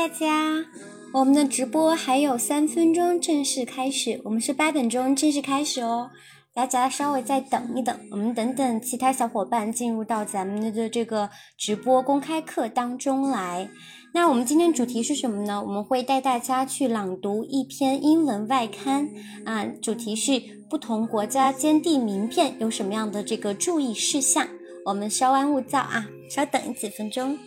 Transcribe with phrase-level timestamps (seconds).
[0.00, 0.64] 大家，
[1.12, 6.08] 我们的直播还有三分钟正式开始，我们是八点钟正式开始哦，
[6.54, 11.28] 大家稍微再等一等，我们等等其他小伙伴进入到咱们的这个
[11.58, 13.68] 直播公开课当中来。
[14.14, 15.62] 那我们今天主题是什么呢？
[15.62, 19.06] 我们会带大家去朗读一篇英文外刊
[19.44, 20.40] 啊，主题是
[20.70, 24.48] 不同国家坚地名片有什么样的这个注意事项。
[24.86, 27.38] 我们稍安勿躁啊，稍等几分钟。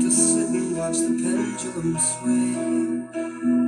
[0.00, 3.63] To sit and watch the pendulum sway.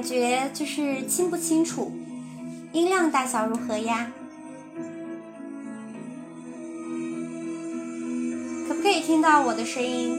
[0.00, 1.92] 感觉就是清不清楚？
[2.72, 4.10] 音量大小如何呀？
[8.66, 10.16] 可不可以听到我的声音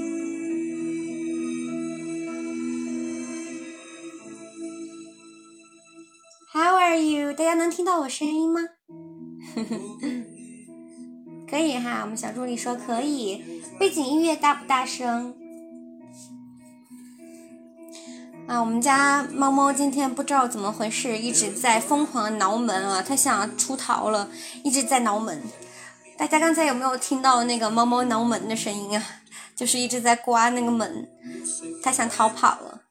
[6.54, 7.34] ？How are you？
[7.34, 8.62] 大家能听到我声音吗？
[11.50, 13.44] 可以哈，我们小助理说可以。
[13.80, 15.41] 背景音乐大不大声？
[18.48, 24.30] 啊，我们家猫猫今天不知道怎么回事，一直在疯狂挠门啊，它想出逃了，
[24.64, 25.42] 一直在挠门。
[26.18, 29.04] 大家刚才有没有听到那个猫猫挠门的声音啊？
[29.56, 31.08] 就是一直在刮那个门，
[31.84, 32.82] 它想逃跑了。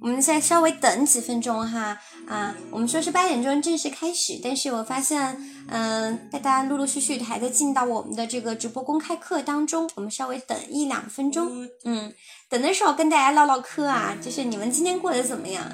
[0.00, 1.98] 我们现在稍微等几分钟哈，
[2.28, 5.36] 啊，我们说是八点钟正式开始，但是我发现，
[5.68, 12.12] 嗯、大家陆陆续续的还在进到我们的这个直播公开课当中，我们稍微等一两分钟，嗯，
[12.48, 15.64] 等的时候跟大家唠唠嗑啊，就是你们今天过得怎么样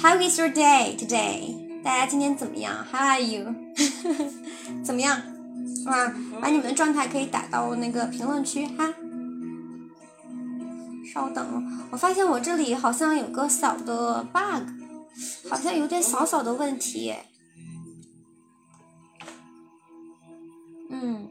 [0.00, 1.82] ？How is your day today？
[1.82, 3.54] 大家今天怎么样？How are you？
[4.84, 5.20] 怎么样？
[5.86, 8.94] 啊，把你们的状态可以打到那个评论区哈。
[11.12, 14.68] 稍等，我发现我这里好像有个小的 bug，
[15.48, 17.14] 好像有点小小的问题
[20.90, 21.28] 嗯。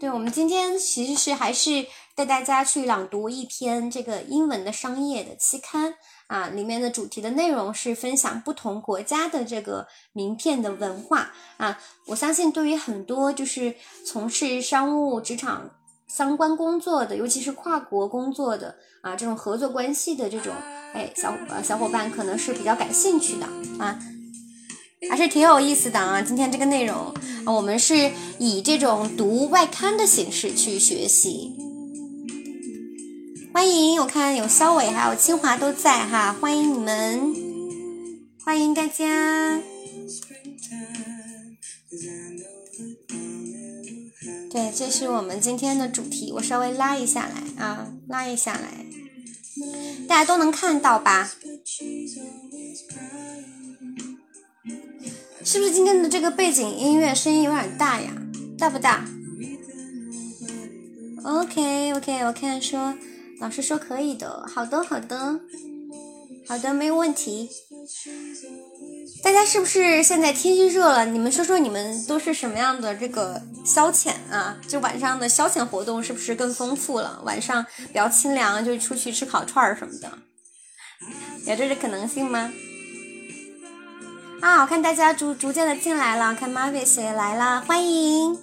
[0.00, 1.84] 对，我们今天其实是还是
[2.14, 5.94] 带大家去朗读一篇这个英文的商业的期刊
[6.28, 11.80] 啊，里面的主题的内容是分享不同国家的这个名片的文化啊。
[12.06, 13.74] 我相信对于很多就是
[14.06, 15.68] 从事商务职场
[16.08, 20.52] 相关工作的，尤其是跨国工作的啊，这种合作关系的这种
[20.94, 23.46] 哎小呃小伙伴，可能是比较感兴趣的
[23.78, 23.98] 啊。
[25.08, 26.20] 还是挺有意思的啊！
[26.20, 27.14] 今天这个内容，
[27.46, 28.10] 我们是
[28.40, 31.56] 以这种读外刊的形式去学习。
[33.54, 37.32] 欢迎，我看有肖伟还有清华都在哈，欢迎你们，
[38.44, 39.60] 欢迎大家。
[44.50, 48.86] 对，这是我们今天的主题，我稍微拉一下来啊，拉一下来，
[50.08, 51.30] 大家都能看到吧？
[55.44, 58.10] 是不是今天的这个背景音乐声音有点大呀？
[58.58, 59.06] 大不大
[61.24, 62.94] ？OK OK，我看说
[63.40, 65.40] 老师说可以的，好的好的
[66.46, 67.50] 好的，没有问题。
[69.22, 71.04] 大家是不是现在天气热了？
[71.04, 74.56] 你们说说你们都是什么样的这个消遣啊？
[74.66, 77.20] 就晚上的消遣活动是不是更丰富了？
[77.24, 80.10] 晚上比较清凉，就出去吃烤串儿什么的，
[81.46, 82.52] 有这个可能性吗？
[84.40, 88.38] 啊，我看大家逐逐渐的进来了，看 Marvis 也来了，欢迎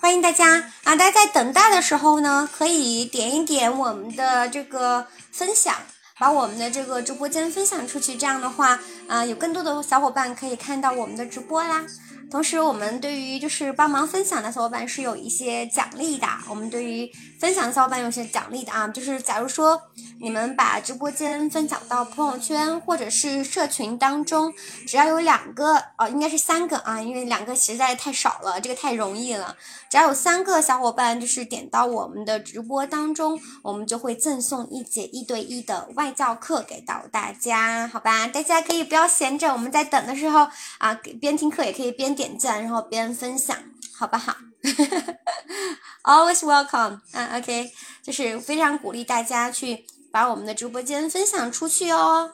[0.00, 0.96] 欢迎大家啊！
[0.96, 5.74] 大家在等待的时候呢，可以点一点我们的这个分享，
[6.18, 8.78] 把我们的这个直播间分享出去，这样的话
[9.08, 11.84] 啊，有更多的小伙伴可以看到我们的直播啦。
[12.30, 16.26] 同时，我们对于就是帮忙分享的小伙伴是有一些奖励的。
[16.48, 19.80] 我们对于分享的小伙伴有些奖励的啊，就是假如说
[20.20, 24.52] 你们把直播间分享到朋友圈或者是社群当中，
[24.84, 29.56] 只要有两个哦，应该是三个啊，因为两个实在太少了，这个太容易了。
[29.88, 38.26] 只要有三个小伙伴就是点到我们的直播当中，我们就会赠送一节一对一的外教课给到大家，好吧？
[38.26, 40.48] 大家可以不要闲着，我们在等的时候
[40.78, 42.23] 啊，边听课也可以边点。
[42.24, 43.54] 点赞，然后边分享，
[43.94, 44.34] 好不好？
[46.04, 47.70] Always welcome，啊，OK，
[48.02, 52.32] 就是非常鼓励大家去把我们的直播间分享出去哦。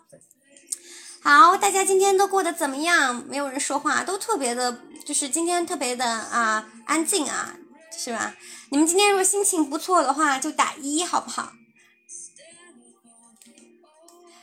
[1.22, 3.24] 好，大家今天都过得怎么样？
[3.26, 7.56] 没有人说话，都特别的，就是今天特别的啊，安静啊，
[7.96, 8.36] 是吧？
[8.70, 11.52] 你们今天如果心情不错的话，就打一，好不好？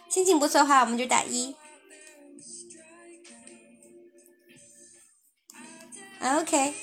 [0.09, 1.55] 心情不错的话，我们就打一。
[6.19, 6.73] OK，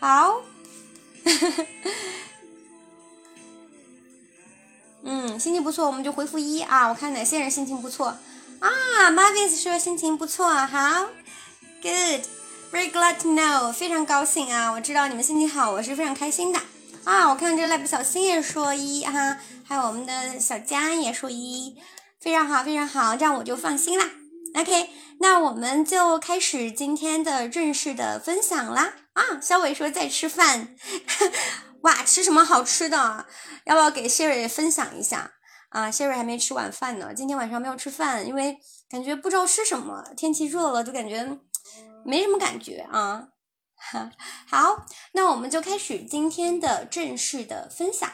[0.00, 0.42] 好，
[5.02, 6.88] 嗯，心情不错，我们就回复一啊。
[6.88, 8.08] 我看哪些人心情不错
[8.60, 11.06] 啊，Mavis 说心情不错，好
[11.80, 14.72] ，Good，Very glad to know，非常高兴啊！
[14.72, 16.60] 我知道你们心情好，我是非常开心的
[17.04, 17.28] 啊。
[17.28, 21.76] 我看这赖不小新也说一哈，还有我们的小佳也说一，
[22.20, 24.10] 非常好，非常好，这样我就放心啦。
[24.60, 24.90] OK，
[25.20, 28.92] 那我们就开始今天的正式的分享啦。
[29.12, 30.74] 啊，小伟说在吃饭，
[31.82, 33.24] 哇，吃什么好吃的？
[33.66, 35.30] 要不要给 Sherry 分享一下？
[35.68, 38.58] 啊，Sherry 还没吃晚饭呢，今天晚上没有吃饭，因为
[38.90, 41.38] 感觉不知道吃什么，天气热了就感觉
[42.04, 43.28] 没什么感觉啊。
[44.50, 48.10] 好，那我们就开始今天的正式的分享。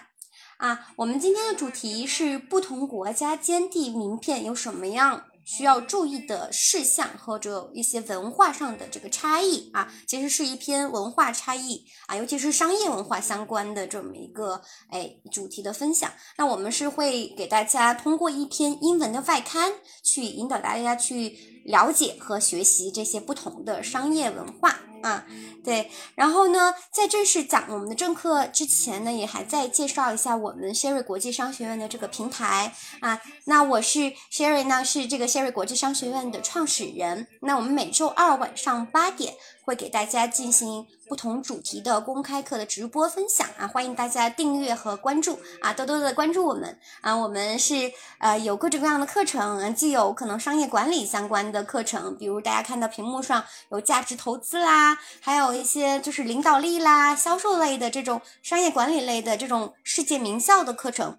[0.58, 5.24] 啊，我们今天的主题是不同国家间地名片有什么样？
[5.44, 16.10] 需要注意的事项或者一些文化上的这个差异啊，其实是一篇文化差异啊，尤其是商业文化相关的这么一个哎主题的分享。
[16.38, 19.72] 那我们是会给大家通过一篇英文的外刊，
[20.02, 24.80] 去引导大家去了解和学习这些不同的商业文化。
[25.04, 25.26] 啊，
[25.62, 33.20] 对，然后呢，在正式讲我们的正课之前呢，也还在介绍一下我们 Sherry 国际商学院的这个平台啊。
[33.44, 37.28] 那我是 Sherry 呢，是这个 Sherry 国际商学院的创始人。
[37.40, 39.34] 那我们每周二晚上八点
[39.64, 40.86] 会给大家进行。
[41.06, 61.18] 不同主题的公开课的直播分享啊，欢迎大家订阅和关注啊，多多的关注我们啊，我们是呃有各种各样的课程，既有可能商业管理相关的课程，比如大家看到屏幕上有价值投资啦，还有一些就是领导力啦、销售类的这种商业管理类的这种世界名校的课程。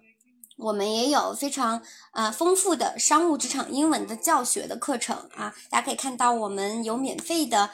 [0.58, 7.68] 我们也有非常啊丰富的商务职场英文的教学的课程啊，大家可以看到我们有免费的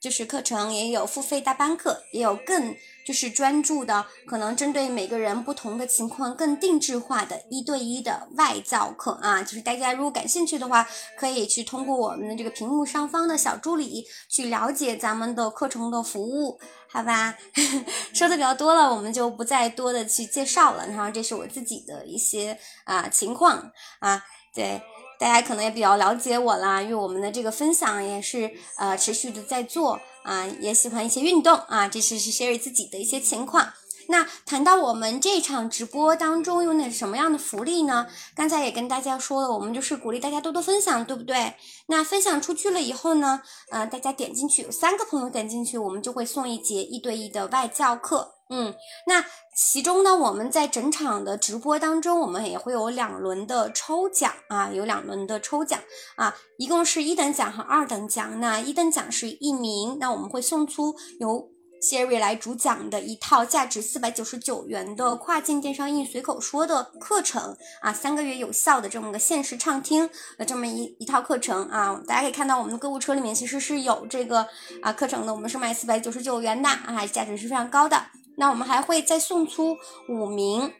[0.00, 2.74] 就是课程，也有付费大班课，也有更
[3.06, 9.42] 就是专注的，可能针对每个人不同的情况更定制化的一对一的外教课啊。
[9.42, 10.86] 就是大家如果感兴趣的话，
[11.18, 17.36] 可以去通过我们的这个屏幕上方的小助理去了解咱们的课程的服务，好吧？
[18.12, 20.86] 说的比较多了，我们就不再多的去介绍了。
[20.88, 24.22] 然后这是我自己的一些啊情况啊，
[24.54, 24.80] 对。
[25.20, 33.70] 大家可能也比较了解我啦，因为我们的这个分享也是呃持续的在做啊，也喜欢一些运动啊，这是是 Sherry 自己的一些情况。
[34.08, 38.08] 那谈到我们这场直播当中有哪什么样的福利呢？
[38.34, 41.54] 刚才也跟大家说了，我们就是鼓励大家多多分享，对不对？
[41.86, 48.34] 那分享出去了以后呢，呃，大家点进去有三个朋友点进去，我们就会送一节一对一的外教课。
[48.48, 48.74] 嗯，
[49.06, 49.24] 那
[49.62, 55.78] 其中呢，我们在整场的直播当中，我们也会有两轮的抽奖啊，有两轮的抽奖
[56.16, 58.40] 啊，一共是一等奖和二等奖。
[58.40, 61.50] 那一等奖是一名，那我们会送出由
[61.82, 74.48] Siri 来主讲的一套价值四百九十九元的跨境电商英语随口说的课程啊，三个月有效的这么个限时畅听的这么一一套课程啊，大家可以看到我们的购物车里面其实是有这个
[74.82, 78.06] 啊课程的，我们是卖四百九十九元的啊，价值是非常高的。
[78.36, 79.76] 那我们还会再送出
[80.08, 80.72] 五名，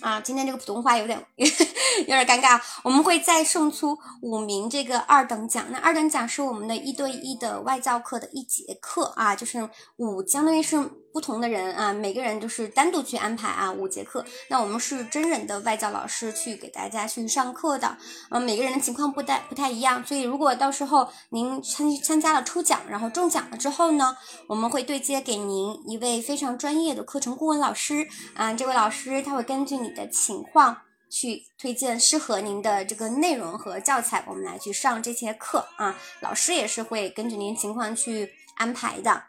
[0.00, 1.44] 啊，今天这个普通话有点 有
[2.06, 5.64] 点尴尬，我们会再送出五名这个二等奖。
[5.70, 10.90] 那二等奖是我们的一对一的外教课的一节课啊，就是五，相当于是。
[11.16, 14.22] 不同的人啊，每个人都是单独去安排啊五节课。
[14.50, 17.96] 那我们是真人的外教老师去给大家去上课的，
[18.28, 24.14] 嗯，每个人的情况不太不太一样，所以如果到时候您参参加了抽奖，然后中奖了之后呢，
[24.46, 30.76] 我们会对接给您一位非常专业的课程顾问老师啊，这位老师他会根据你的情况
[31.10, 39.22] 去推荐适合您的这个内容和教材，我们来去上这节课啊，老师也是会根据您情况去安排的。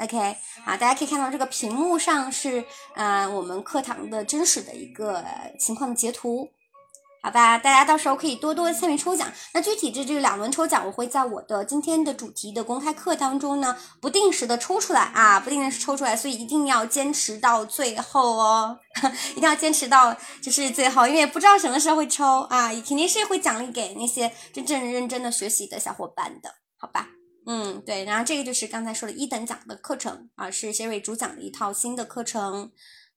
[0.00, 2.64] OK，好，大家可以看到这个屏幕上是，
[2.94, 5.24] 呃，我们课堂的真实的一个
[5.58, 6.48] 情况的截图，
[7.20, 7.58] 好吧？
[7.58, 9.28] 大家到时候可以多多参与抽奖。
[9.52, 18.78] 那具体这这两轮抽奖，我会在我的今天的主题的公开课当中呢，不定时的抽出来啊，不定时抽出来，所以一定要坚持到最后哦，
[19.34, 27.08] 一定要坚持到就是最后，因为不知道什么时候会抽啊，肯定是会奖励给那些真正认真的学习的小伙伴的，好吧？
[27.50, 32.70] 嗯，对，然后这个就是刚才说的一等奖的课程啊，是 Siri 主讲的一套新的课程。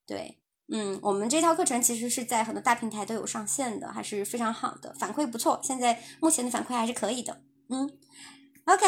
[0.08, 0.40] 对，
[0.72, 5.60] 嗯，我们这套课程其实是在很多大平台都有上线的，还是非常好的，反馈不错。
[5.62, 7.42] 现在目前的反馈还是可以的。
[7.68, 7.92] 嗯
[8.68, 8.86] ，OK，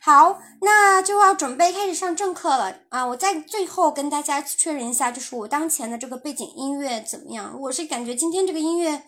[0.00, 3.04] 好，那就要准备开始上正课了啊！
[3.04, 7.58] 我在最后跟大家确认一下，就是我当前的这个背景音乐怎么样？
[7.62, 9.02] 我是感觉今天这个音乐。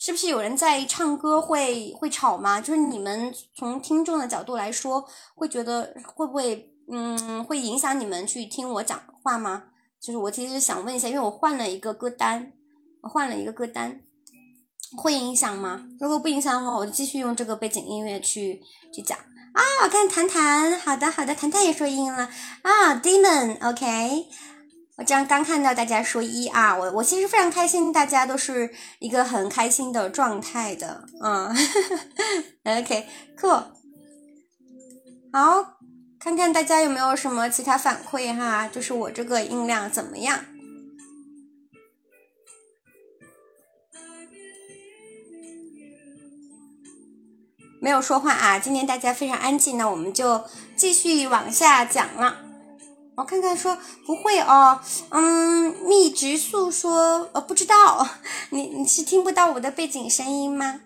[0.00, 2.58] 是不是有人在唱歌会会吵吗？
[2.58, 9.64] 就是你们从听众的角度来说，会觉得会不会嗯会影响你们去听我讲话吗？
[10.00, 12.50] 就是我其实想问一下，因为我换了一个歌单，
[13.02, 14.00] 我换了一个歌单，
[14.96, 15.84] 会影响吗？
[16.00, 18.62] 如果不影响的话，我就继续用这个背景音乐去
[18.94, 19.62] 去讲啊。
[19.84, 22.30] 我看谈谈，好的好的，谈谈也说音了
[22.62, 24.28] 啊，Demon，OK。
[25.00, 31.48] 我这样刚看到大家说一啊，我我其实非常开心，大家都是一个很开心的状态的，嗯，
[32.64, 33.06] OK，
[33.40, 33.48] 酷，
[35.32, 35.78] 好，
[36.18, 40.44] 看看大家有没有什么其他反馈哈，就是我这个音量怎么样？
[47.80, 50.44] 没有说话啊，今天大家非常安静，那我们就
[50.76, 52.49] 继续往下讲了。
[53.16, 53.76] 我看看，说
[54.06, 58.08] 不会哦，嗯，密直诉说，呃，不知道，
[58.50, 60.80] 你你是听不到我的背景声音吗？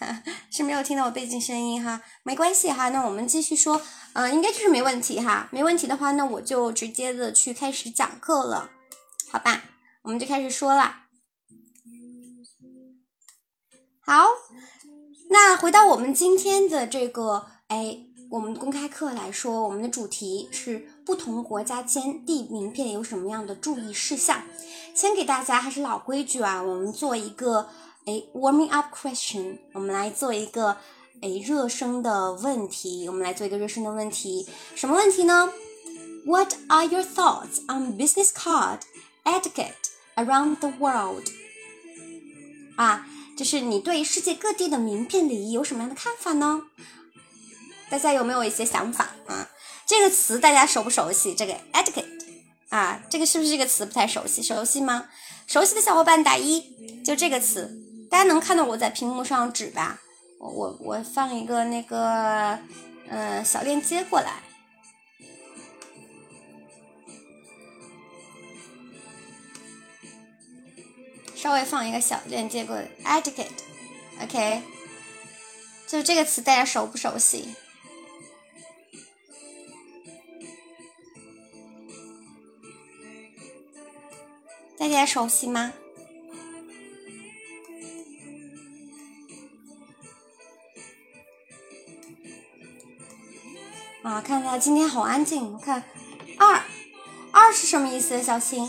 [0.50, 3.80] 是没有听到我背景声音哈，没关系哈，那我们继续说，
[4.12, 8.70] 嗯，应该就是没问题哈，没问题的话，那我就直接的去开始讲课了，
[9.30, 9.62] 好吧，
[10.02, 10.96] 我们就开始说了。
[14.00, 14.26] 好，
[15.30, 18.06] 那回到我们今天的这个，哎。
[18.30, 24.44] 我们公开课来说，我们的主题是不同国家间递名片有什么样的注意事项。
[24.94, 27.68] 先给大家还是老规矩啊，我们做一个
[28.06, 30.76] 哎 warming up question，我们来做一个
[31.20, 33.08] 哎热身的问题。
[33.08, 35.52] 我们来做一个热身的问题，什么问题呢
[36.26, 38.78] ？What are your thoughts on business card
[39.24, 41.24] etiquette around the world？
[42.76, 43.04] 啊，
[43.36, 46.62] 就是你对世界各地的名片礼仪有什么样的看法呢？
[47.90, 49.50] 大家有没有一些想法啊？
[49.90, 51.34] 这个词大家熟不熟悉？
[51.34, 52.04] 这个 etiquette
[52.68, 54.40] 啊这个是不是这个词不太熟悉？
[54.40, 55.08] 熟悉吗？
[55.48, 57.76] 熟悉的小伙伴打一就这个词。
[58.08, 60.00] 大家能看到我在屏幕上指吧？
[60.38, 62.56] 我我我放一个那个
[63.08, 64.44] 嗯小链接过来。
[71.34, 73.48] 稍微放一个小链接过来 etiquette
[74.20, 74.62] ok
[75.88, 77.48] 就这个词大家熟不熟悉？
[84.80, 85.74] 大家熟悉吗？
[94.02, 95.52] 啊，看大家今天好安静。
[95.52, 95.84] 我看
[96.38, 96.62] 二
[97.30, 98.22] 二是什么意思？
[98.22, 98.66] 小新，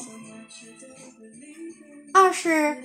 [2.13, 2.83] 二是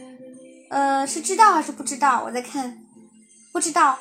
[0.71, 2.23] 呃是知道还是不知道？
[2.23, 2.87] 我在看，
[3.51, 3.99] 不知道。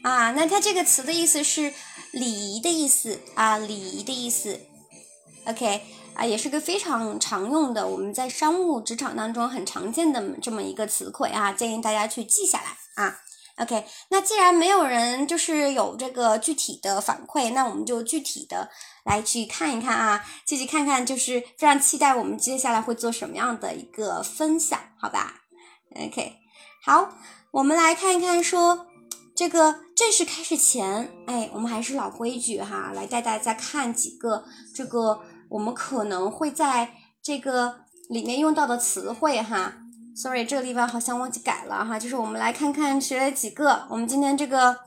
[0.00, 1.74] 啊，那它这个词的意思是
[2.12, 4.58] 礼仪的意思啊，礼仪的意思。
[5.44, 5.82] OK
[6.14, 13.18] 啊，也是个非常常用的，我们在商务职场当中很常见的这么一个词汇啊，建议大家去记下来啊。
[13.58, 18.70] OK，那既然没有人就是有这个具体的反馈，那我们就具体的
[19.04, 25.42] 来去看一看啊，继续看看，就是非常期待我们接下来会做什么样的一个分享，好吧
[25.94, 26.32] ？OK，
[26.82, 27.12] 好，
[27.50, 28.86] 我们来看一看说
[29.36, 35.20] 这个正式开始前，哎，我们还是老规矩哈，来带大家看几个这个
[35.52, 39.74] 我们可能会在这个里面用到的词汇哈。
[40.16, 44.78] Sorry，这个地方好像忘记改了哈，就是我们来看看学了几个，我们今天这个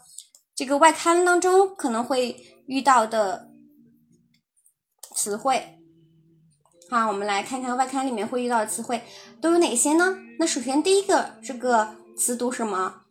[0.56, 2.36] 这个外刊当中可能会
[2.68, 3.50] 遇到的
[5.16, 5.80] 词汇。
[6.90, 9.02] 好，我们来看看外刊里面会遇到的词汇
[9.42, 10.18] 都有哪些呢？
[10.40, 13.02] 那首先第一个这个词读什么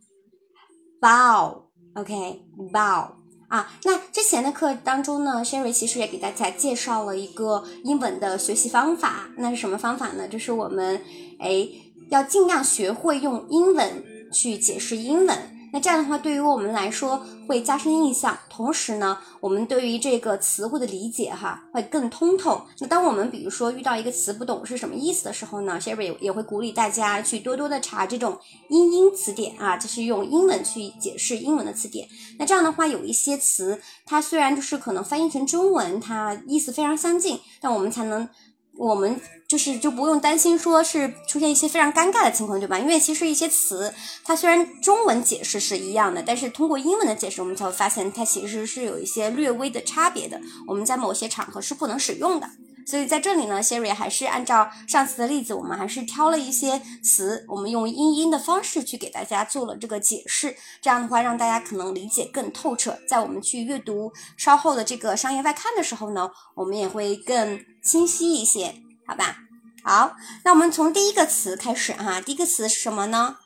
[1.01, 3.14] ？bow，OK，bow、
[3.49, 3.73] 啊。
[3.85, 10.29] 那之前的课当中呢，Sherry 其实也给大家介绍了一个英文的学习方法，那是什么方法呢？
[10.29, 11.03] 就是我们
[11.39, 11.69] 哎。
[12.11, 22.63] 要尽量学会用英文去解释英文，那这样的话对于我们来说会加深印象，同时呢，我们对于这个词汇的理解哈会更通透。
[22.79, 28.39] 那当我们比如说遇到一个词不懂是什么意思的时候呢，Sherry 也会鼓励大家去多多的查这种
[28.69, 32.07] 英英词典啊，就是用英文去解释英文的词典。
[32.39, 38.29] 那这样的话，有一些词它虽然就是可能翻译成中文，它意思非常相近，但我们才能。
[38.77, 42.79] 我们就是就不用担心说是出现一些非常尴尬的情况，对吧？
[42.79, 50.41] 因为其实一些词它虽然中文解释是一样的，但是通过英文的解释，我们才会发现它其实是有一些略微的差别的。
[50.67, 52.51] 我们在某些场合是不能使用的。
[52.87, 60.57] 所以在这里呢，Siri 还是按照上次的例子，我们还是挑了一些词，我们用音音的方式去给大家做了这个解释。
[60.83, 62.99] 这样的话，让大家可能理解更透彻。
[63.09, 68.75] 在我们去阅读稍后的这个商业外刊的时候呢，我们也会更清晰一些，
[69.07, 69.37] 好吧？
[69.83, 72.21] 好，那我们从第一个词开始哈。
[72.21, 73.37] 第一个词是什么呢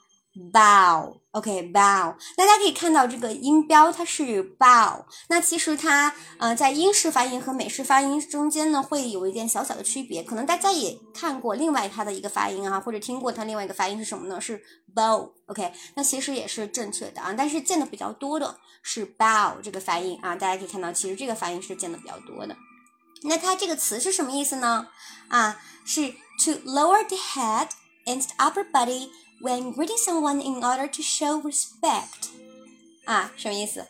[0.52, 14.40] ？bow，OK，bow，大家可以看到这个音标它是 bow，那其实它呃在英式发音和美式发音中间呢会有一点小小的区别，可能大家也看过另外它的一个发音啊，或者听过它另外一个发音是什么呢？
[14.40, 14.62] 是
[14.94, 22.56] bow，OK，那其实也是正确的啊，但是见的比较多的是 bow 这个发音啊，大家可以看到其实这个发音是见的比较多的。
[23.24, 24.86] 那它这个词是什么意思呢？
[25.26, 26.12] 啊，是
[26.44, 27.70] to lower the head
[28.06, 29.08] and upper body。
[29.40, 32.30] When greeting someone in order to show respect，
[33.04, 33.86] 啊，什么意思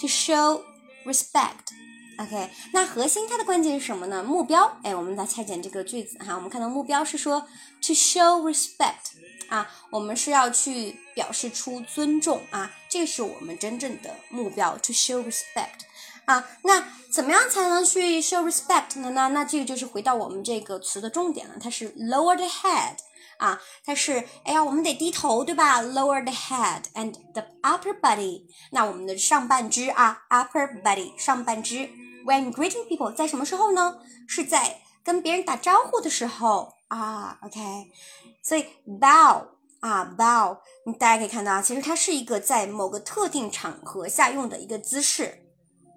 [0.00, 0.62] ？To show
[1.04, 1.74] respect。
[2.18, 4.24] OK，那核心它的关键是什么呢？
[4.24, 6.34] 目标，哎，我们来拆解这个句子哈。
[6.34, 7.40] 我们看到目标是说
[7.82, 9.12] to show respect，
[9.48, 15.84] 啊，我们是要去表示出尊重啊，这是我们真正的目标，to show respect。
[16.24, 19.10] 啊，那怎么样才能去 show respect 呢？
[19.10, 22.96] 那那这个就是回到我们这个词的重点了，它是 lower the head。
[23.38, 28.42] 啊，它是哎呀，我们得低头，对吧？Lower the head and the upper body。
[28.70, 31.88] 那我们的上半肢啊，upper body 上半肢。
[32.24, 33.98] When greeting people，在什么时候呢？
[34.26, 37.38] 是在跟别人打招呼的时候啊。
[37.42, 37.60] OK，
[38.42, 39.46] 所以 bow
[39.80, 40.58] 啊，bow，
[40.98, 45.46] 大家可以看到啊，其实它是一个在某个特定场合下用的一个姿势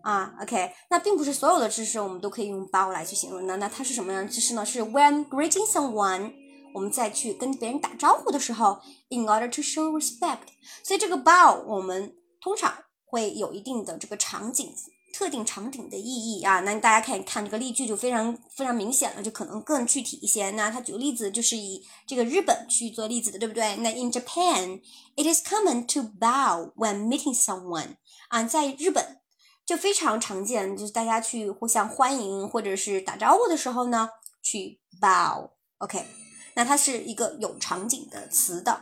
[0.04, 0.36] 啊。
[0.42, 3.58] OK，那并不是所有的姿势我们都可以用 bow 来去形容的。
[3.58, 4.66] 那它是什么样的姿势呢？
[4.66, 6.34] 是 when greeting someone。
[6.74, 8.80] 我们再去跟别人打招呼的时候
[9.10, 10.48] ，in order to show respect，
[10.84, 12.74] 所以这个 bow 我们通常
[13.06, 14.74] 会有一定的这个场景、
[15.14, 16.60] 特定场景的意义啊。
[16.62, 20.52] 那大家可以看这个例句就非常非常明显了，就可能更具体一些。
[20.52, 23.76] 那他举个例子，就是以这个日本去做例子的，对不对？
[23.78, 27.96] 那 in Japan，it is common to bow when meeting someone
[28.30, 29.20] 啊，在日本
[29.66, 34.10] 就非常常见，就是大家去互相欢迎或者是打招呼的时候呢，
[34.44, 36.29] 去 bow，OK。
[36.60, 38.82] 那它是一个有场景的词的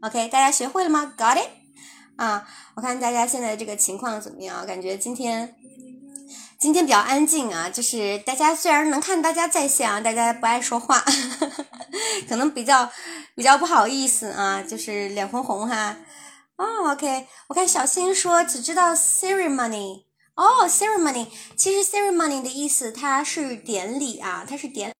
[0.00, 1.50] ，OK，大家学会了吗？Got it？
[2.16, 4.64] 啊，我看大家现在这个情况怎么样？
[4.66, 5.54] 感觉今天
[6.58, 11.04] 今天比较安静啊，就是大家虽然能看大家在线啊，大家不爱说话。
[12.26, 12.90] 可能比较
[13.34, 15.98] 比较不好意思啊，就是脸红红哈。
[16.56, 20.04] 哦，OK，我看小新说只知道 ceremony。
[20.34, 24.94] 哦，ceremony，其实 ceremony 的意思它是典礼啊，它是典。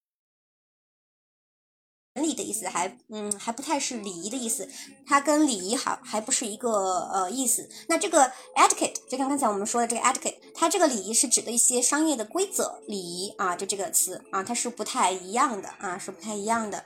[2.22, 4.68] 礼的意思还嗯还不太是礼仪的意思，
[5.06, 7.68] 它跟礼仪好还不是一个呃意思。
[7.88, 16.84] 那这个 etiquette 就跟刚才我们说的这个 etiquette，它这个礼仪是指的一些商业的规则礼仪啊，就这个词啊，它是不太一样的啊，是不太一样的。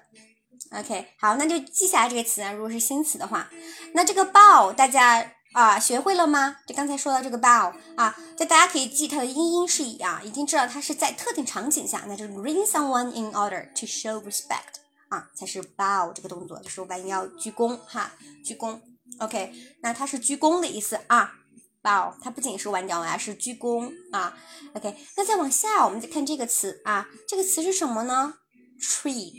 [0.71, 3.51] OK，好，那就记下来这个词啊，如果是新词的话，
[3.92, 6.57] 那这个 bow 大家啊学会了吗？
[6.66, 14.82] 就刚才说的这个 bow 啊，就大家可以记它的音音是一啊，已经知道它是在特定场景下，那就是 ring someone in order to show respect。
[15.12, 18.11] 啊，才是 bow 这个动作，就是我们要鞠躬哈，
[18.42, 18.81] 鞠躬。
[19.18, 21.35] OK，那它是鞠躬的意思啊
[21.83, 24.35] ，bow 它不仅是弯腰，还是鞠躬啊。
[24.72, 28.37] OK，那再往下，我们再看这个词啊，这个词是什么呢
[28.81, 29.38] ？treat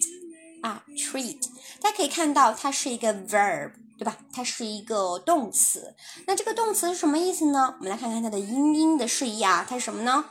[0.62, 1.41] 啊，treat，
[1.81, 4.19] 大家可以看到它是一个 verb，对吧？
[4.31, 5.95] 它是一个动词。
[6.27, 7.73] 那这个动词是什么意思呢？
[7.79, 10.25] 我们来看看它的音音的释义啊，它是什么呢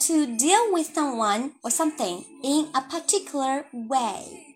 [0.00, 4.48] ？To deal with someone or something in a particular way。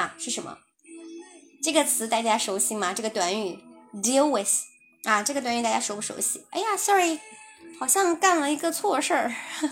[0.00, 0.56] 啊，是什么？
[1.62, 2.94] 这个词大家熟悉吗？
[2.94, 3.58] 这个短语
[3.96, 4.48] deal with
[5.04, 6.42] 啊，这个短语大家熟不熟悉？
[6.52, 7.20] 哎呀，sorry，
[7.78, 9.30] 好像干了一个错事儿。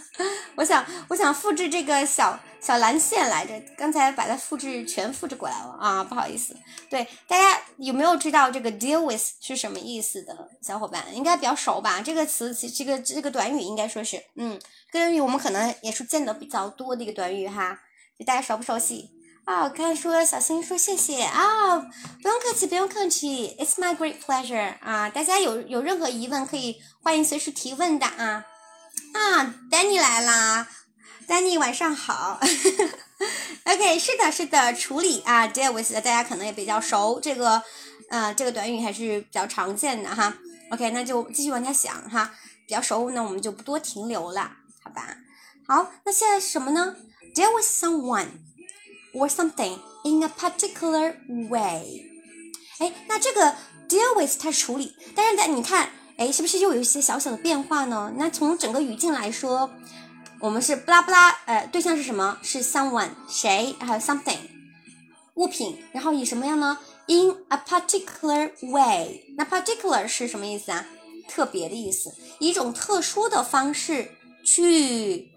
[0.56, 6.54] 我想，我想复制这个小小蓝线来着，刚才把它复制全复制过来了啊，不好意思。
[6.90, 10.50] 对，大家有没有知道这个 deal with 是什么意思的？
[10.60, 12.02] 小伙伴应该比较熟吧？
[12.02, 14.60] 这个词，这个这个短语应该说是，嗯，
[14.92, 17.80] 短语我们可能也是见的比较多的一个短语哈，
[18.18, 19.08] 就大家熟不熟悉？
[19.48, 25.08] 啊，我看说小新说谢谢啊，不用客气，不用客气，It's my great pleasure 啊！
[25.08, 28.44] 大家有有任何疑问可以欢迎随时提问的啊
[29.14, 30.68] 啊，Danny 来啦
[31.26, 32.38] ，Danny 晚上好，
[33.64, 37.62] OK，是的，是的，处理啊，deal with 大家可能也比较熟，这个
[38.11, 40.34] 呃这个短语还是比较常见的哈
[40.72, 42.34] ，OK，那就继续往下想哈，
[42.66, 44.42] 比较熟，那我们就不多停留了，
[44.84, 45.16] 好吧？
[45.66, 46.94] 好，那现在是什么呢
[47.34, 48.26] ？Deal with someone。
[49.12, 51.14] Or something in a particular
[51.49, 52.05] way。
[52.79, 53.55] 哎，那这个
[53.88, 58.12] deal with 它是处理，但是在你看，哎，是不是又有一些小小的变化呢？
[58.16, 59.71] 那从整个语境来说，
[60.40, 62.38] 我们是不拉不拉，呃，对象是什么？
[62.42, 64.38] 是 someone 谁，还有 something
[65.35, 69.25] 物品，然后以什么样呢？In a particular way。
[69.37, 70.87] 那 particular 是什么意思啊？
[71.29, 74.12] 特别的意思，一种特殊的方式
[74.44, 75.31] 去。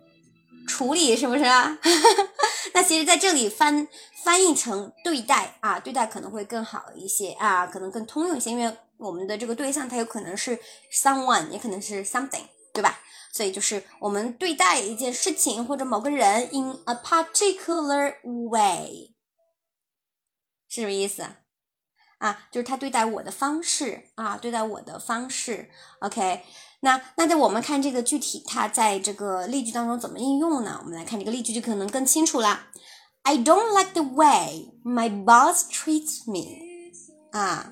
[0.72, 1.78] 处理是不是啊？
[2.74, 3.86] 那其实在这里翻
[4.24, 10.58] 翻译成对待啊，对待可能会更好一些啊，可能更通用一些，因为我们的这个对象它有可能是
[10.94, 13.00] someone，也可能是 something，对吧？
[13.34, 18.16] 所以就是我们对待一件事情或者某个人 in a particular
[18.50, 19.14] way，
[20.70, 21.24] 是什么意思？
[22.20, 26.44] 啊，就是他对待我的方式啊，对待我的方式，OK。
[26.82, 30.80] 那那在我们看这个具体，它在这个例句当中怎么应用呢？
[30.84, 32.67] 我们来看这个例句就可能更清楚了。
[33.22, 36.60] I don't like the way my boss treats me。
[37.32, 37.72] 啊，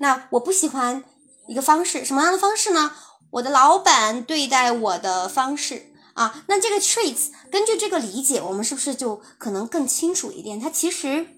[0.00, 1.04] 那我不喜欢
[1.46, 2.92] 一个方式，什么样的方式呢？
[3.30, 6.44] 我的老板对待我的方式啊。
[6.48, 10.60] 那这个 treats，根据这个理解，我们是不是就可能更清楚一点？
[10.60, 11.28] 它其实。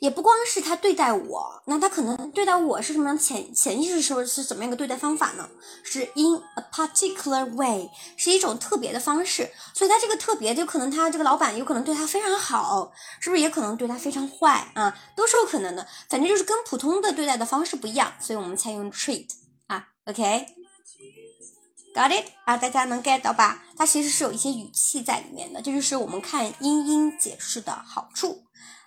[0.00, 5.46] 也不光是他对待我，那他可能对待我是什么潜潜意识是是怎么样一个对待方法呢？
[5.84, 9.50] 是 in a particular way，是一种特别的方式。
[9.74, 14.98] 所以他这个特别，就可能他这个老板有可能对他非常好，是不是也可能对他非常坏啊？
[15.14, 15.86] 都是有可能的。
[16.08, 19.28] 反正就是跟普通的对待的方式不一样，所以我们才用 treat
[19.66, 19.88] 啊。
[20.06, 22.56] OK，got it 啊？
[22.56, 23.64] 大家能 get 到吧？
[23.76, 28.44] 它其实是有一些语气在里面的，这就是我们看音音解释的好处。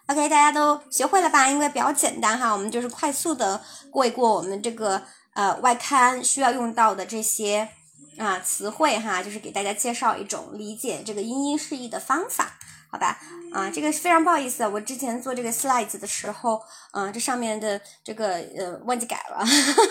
[0.08, 1.48] OK，大家都学会了吧？
[1.48, 5.02] 因为比较简单哈，我们就是快速的过一过我们这个
[5.34, 7.70] 呃外刊需要用到的这些
[8.18, 12.58] 啊词汇哈，就是给大家介绍一种理解这个音音释义的方法，
[12.92, 13.18] 好吧？
[13.54, 16.62] 啊，这个非常不好意思，我之前做这个 slides 的时候，
[16.92, 19.46] 嗯，这上面的这个呃忘记改了，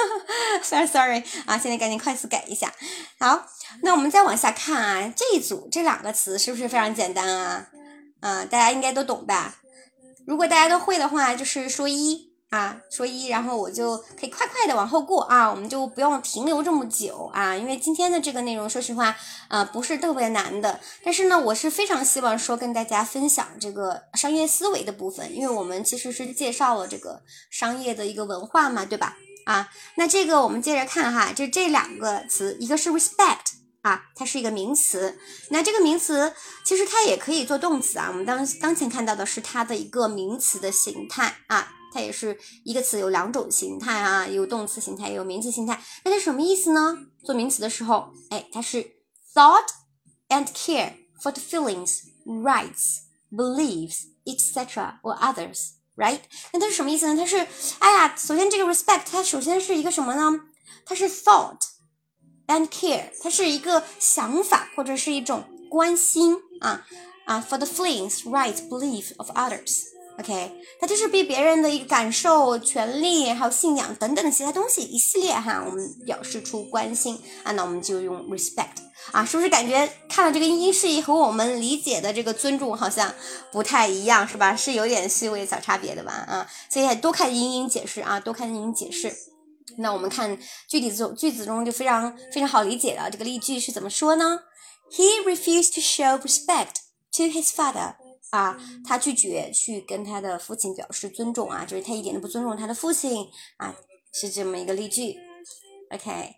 [0.62, 2.70] sorry sorry 啊，现在赶紧快速改一下。
[3.18, 3.46] 好，
[3.82, 7.68] 那我们再往下看啊，这一组这两个词是不是非常简单啊？
[8.20, 9.54] 嗯，大家应该都懂吧？
[10.26, 19.16] 如果大家都会的话，就是说一啊，说一，然后我就可以快快的往后过啊，我们就不用停留这么久啊，因为今天的这个内容，说实话，
[19.48, 20.78] 啊，不是特别难的。
[21.02, 29.16] 但是呢，我是非常希望说跟大家分享这个商业思维的部分，因为我们其实是介绍了这个商业的一个文化嘛，对吧？
[29.46, 35.18] 啊，那这个我们接着看哈，就这两个词，一个是 respect 啊，它是一个名词。
[35.50, 36.32] 那这个名词
[36.64, 38.08] 其实它也可以做动词啊。
[38.08, 45.82] 我们当当前看到的是它的一个名词的形态啊，它也是一个词有两种形态啊，有动词形态，也有名词形态。
[46.04, 46.96] 那它什么意思呢？
[47.24, 48.82] 做名词的时候，哎，它是
[49.34, 49.66] thought
[50.28, 55.00] and care for the feelings, rights, beliefs, etc.
[55.02, 56.20] or others, right？
[56.52, 57.16] 那它是什么意思呢？
[57.16, 57.46] 它是，
[57.80, 60.40] 哎呀，首先这个 respect 它首先是一个什么呢？
[60.84, 61.58] 它是 thought
[62.46, 66.86] and care，它是一个想法或者是一种关心啊
[67.24, 69.84] 啊，for the feelings, right, belief of others。
[70.18, 78.76] OK，它就是对别人的一个感受、权利，还有信仰等等的其他东西一系列哈，我们表示出关心啊，那我们就用 respect
[79.12, 83.12] 啊，是不是感觉看了这个音译释义和我们理解的这个尊重好像
[83.50, 84.54] 不太一样，是吧？
[84.54, 86.12] 是有点细微小差别的吧？
[86.12, 89.16] 啊，所以多看音音解释啊，多看音音解释。
[89.78, 94.40] 那我们看具体中句子中就非常非常好理解了，这个例句是怎么说呢
[94.90, 96.76] ？He refused to show respect
[97.12, 97.96] to his father.
[98.30, 103.74] 啊，他拒绝去跟他的父亲表示尊重啊，就是他一点都不尊重他的父亲啊，
[104.12, 105.16] 是这么一个例句。
[105.90, 106.36] OK，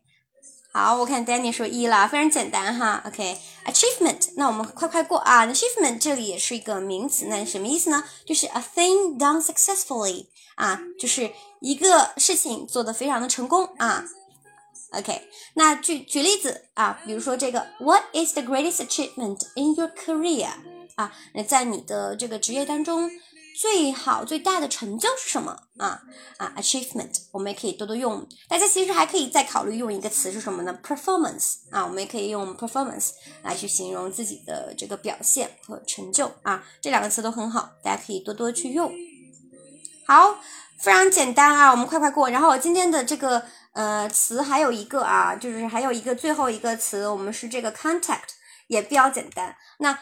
[0.72, 3.00] 好，我看 Danny 说一了，非常简单哈。
[3.06, 5.46] OK，achievement，那我们快快过啊。
[5.46, 8.02] achievement 这里也是一个名词，那什么意思呢？
[8.26, 14.04] 就是 a thing done successfully 啊，就是一个事情做得非常的成功啊。
[14.92, 20.50] OK，那举举例子啊，比如说这个，What is the greatest achievement in your career？
[20.94, 23.10] 啊，那在你的这个职业当中，
[23.60, 26.00] 最好最大的成就是什么啊？
[26.36, 28.24] 啊，achievement，我们也可以多多用。
[28.48, 33.10] 大家其实还可以再考虑用一个词是什么呢？performance 啊，我们也可以用 performance
[33.42, 36.64] 来去形容自己的这个表现和成就啊。
[36.80, 38.92] 这两个词都很好，大家可以多多去用。
[40.06, 40.38] 好，
[40.78, 42.28] 非常简单啊，我们快快过。
[42.28, 48.34] 然后我今天的这个呃词还有一个啊，就是还有一个最后一个词，我们是这个 contact，
[48.66, 49.56] 也比较简单。
[49.78, 49.98] 那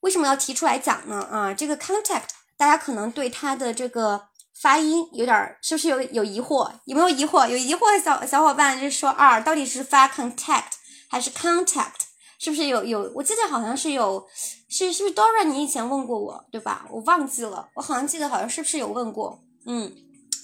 [0.00, 1.26] 为什么要提出来讲呢？
[1.30, 2.24] 啊，这个 contact，
[2.58, 4.28] 大家可能对它的这个
[4.60, 6.70] 发音有点，是不是有有疑惑？
[6.84, 7.48] 有没有疑惑？
[7.48, 10.72] 有疑惑的小小伙伴就说二，到底是发 contact
[11.08, 12.02] 还是 contact？
[12.38, 13.10] 是不是有有？
[13.14, 14.26] 我记得好像是有，
[14.72, 15.44] 是是不是 Dora？
[15.44, 16.86] 你以前问过我，对吧？
[16.90, 19.38] 我忘记了，我好像记得好像是不是有问过？
[19.66, 19.94] 嗯，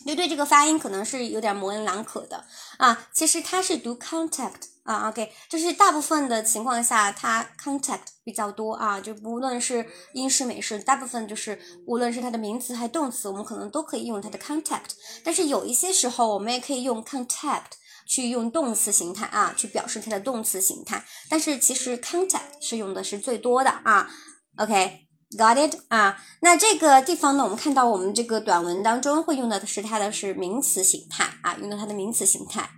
[0.07, 2.45] 就对这个发音可能是有点模棱两可的
[2.77, 3.09] 啊。
[3.11, 4.69] 其实它是读 contact。
[4.89, 14.93] 啊，OK，就是大部分的情况下，它 contact 比较多啊，就不论是英式、美式，大部分就是无论是它的名词还是动词，我们可能都可以用它的 contact。
[15.23, 17.73] 但是有一些时候，我们也可以用 contact
[18.09, 21.05] 去用动词形态啊，去表示它的动词形态。
[21.29, 24.09] 但是其实 contact 是用的是最多的啊
[24.57, 26.17] ，OK，got it 啊？
[26.41, 32.71] 那这个地方呢，我们看到我们这个短文当中会用到的是它的是名词形态啊，用到它的名词形态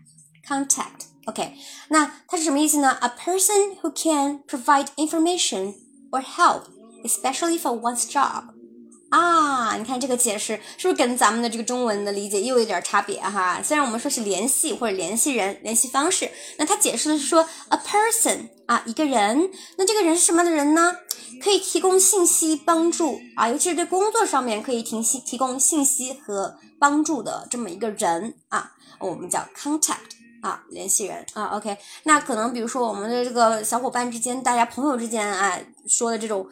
[0.47, 1.07] contact。
[1.27, 1.55] OK，
[1.90, 5.75] 那它是什么意思呢？A person who can provide information
[6.11, 6.64] or help,
[7.05, 8.45] especially for one's job。
[9.11, 13.61] 啊，你看这个解释是不是跟咱们的这个中文的理解又有点差别哈？
[13.62, 19.51] 虽然我们说是联系或者联系人、联系方式，那它解释的是说 a person 啊，一个人。
[19.77, 20.96] 那这个人是什么的人呢？
[21.42, 30.18] 可以提供信息帮助啊，尤其是对工作上面可以提信提供信息和帮助的这么一个人啊，我们叫 contact。
[30.42, 36.49] 啊，联系人啊，OK，那可能比如说我们的这个小伙伴之间，大家朋友之间啊说的这种，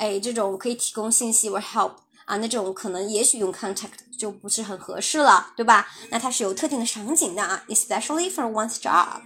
[0.00, 1.92] 哎，这种可以提供信息或 help
[2.24, 5.86] 啊，那这种可能也许用 contact 就不是很合适了，对吧？
[6.08, 9.20] 那它是有特定的场景的啊，especially for one's job。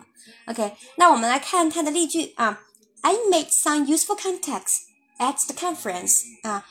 [0.46, 2.60] OK，那我们来看它的例句啊
[3.02, 4.80] ，I made some useful contacts
[5.18, 6.66] at the conference 啊，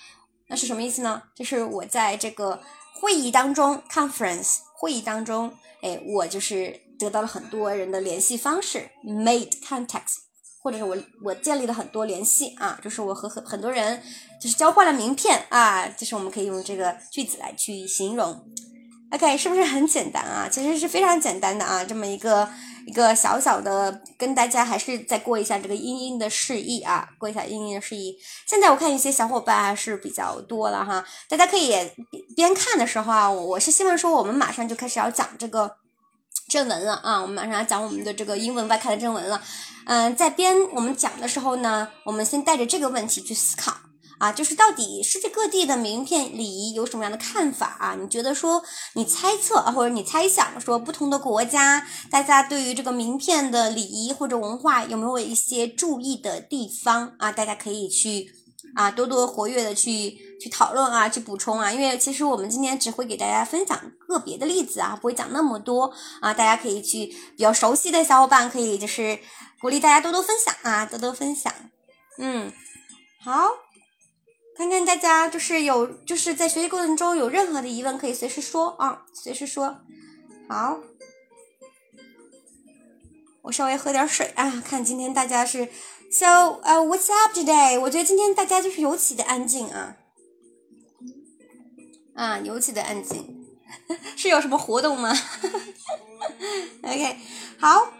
[0.48, 1.24] 那是什么意思呢？
[1.34, 2.62] 就是我在这个
[3.00, 6.82] 会议当中，conference 会议当中，哎，我就是。
[7.00, 10.20] 得到了很多人的联系方式，made contacts，
[10.64, 14.02] 或者是我我建立了很多联系啊，就是我和很很多人
[14.42, 18.46] 就是交换了名片啊，就是我们可以用这个句子来去形容。
[19.12, 20.48] OK，是不是很简单啊？
[20.50, 22.50] 其实是非常简单的啊，这么一个
[22.88, 28.18] 一个小小的，跟大家还是再过一下这个音音的示意啊，过一下音音的示意。
[28.48, 31.76] 现在我看一些小伙伴还是比较多了哈，大家可以
[32.36, 35.76] 边看的时候啊，我是希望说我们马上就开始要讲这个。
[36.48, 39.42] 正文了啊，我们马上要讲我们的这个英文外刊的正文了。
[39.86, 43.76] 嗯，在编我们讲的时候呢，我们先带着这个问题去思考
[44.20, 47.98] 啊，就是到底世界各地的名片礼仪有什么样的看法啊？
[48.00, 57.32] 你觉得说，你猜测啊，或者你猜想说，不同的国家大家对于这个名片的礼仪或者文化有没有一些注意的地方啊？
[57.32, 58.32] 大家可以去
[58.76, 60.18] 啊，多多活跃的去。
[60.42, 66.34] 去讨论啊，去补充啊，因为其实我们今天只会给大家分享个别的例子啊，不会讲那么多啊。
[66.34, 69.18] 大家可以去比较熟悉的小伙伴可以就是
[69.62, 71.54] 鼓励大家多多分享啊，多多分享。
[72.18, 72.52] 嗯，
[73.24, 73.52] 好，
[74.58, 79.78] 看看大家就是有就是在学习过程中有任何的疑问可以随时说啊，随时说。
[80.50, 80.80] 好，
[83.44, 85.70] 我稍微喝点水啊，看今天大家是
[86.14, 87.80] ，So 呃、uh,，What's up today？
[87.80, 89.98] 我觉得今天大家就是尤其的安静啊，
[92.14, 93.48] 啊，尤其的安静，
[94.16, 95.12] 是有什么活动吗？
[96.84, 97.18] OK，
[97.58, 97.94] 好。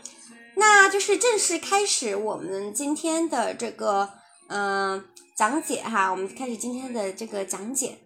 [0.56, 4.08] 那就是正式开始我们今天的这个
[4.50, 5.04] 嗯
[5.36, 7.98] 讲解哈，我们开始今天的这个讲解。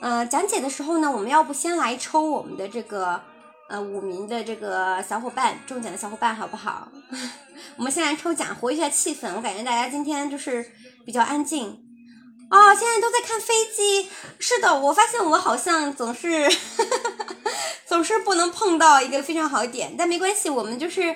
[0.00, 3.20] 呃，讲解的时候呢，我们要不先来抽我们的这个
[3.68, 6.88] 呃五名的这个小伙伴中奖的小伙伴好不好？
[7.76, 9.34] 我们先来抽奖，活跃一下气氛。
[9.36, 10.72] 我感觉大家今天就是
[11.04, 11.68] 比较安静
[12.50, 14.08] 哦，现在都在看飞机。
[14.38, 16.48] 是的，我发现我好像总是
[17.86, 21.14] 总是不能碰到一个非常好的点，但没关系，我们就是。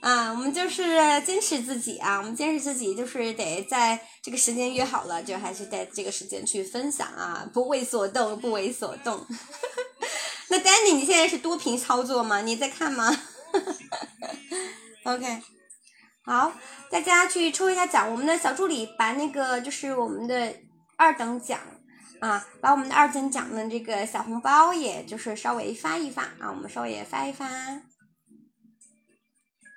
[0.00, 2.18] 啊，我们就是坚持自己啊！
[2.18, 9.26] 我们坚持自己，就是得在这个时间约好了，就还是在这个时间去分享啊，不为所动，不为所动。
[10.50, 12.40] 那 Danny，你现在是多屏操作吗？
[12.40, 13.14] 你在看吗？
[15.04, 15.42] OK，
[16.24, 16.52] 好，
[16.90, 18.10] 大家去抽一下奖。
[18.10, 20.54] 我们的小助理把那个就是我们的
[20.96, 21.58] 二等奖
[22.20, 27.48] 啊，把我们的二等奖的这个小红包，也就是稍微发一发啊，我们稍微也发一发。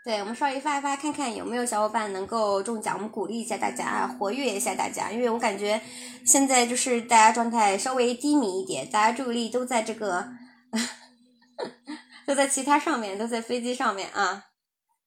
[0.04, 5.80] 对，我们稍微发一发，看看有没有小伙伴能够中奖，我们鼓励一下大家，活跃一下大家，因为我感觉
[6.26, 10.28] 现在就是大家状态稍微低迷一点，大家注意力都在这个，
[12.26, 14.46] 都在其他上面，都在飞机上面啊。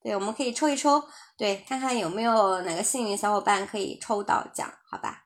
[0.02, 1.04] 对，我们可以抽一抽，
[1.38, 5.22] 对，看看有没有哪个幸运小伙伴可以抽到奖，好吧？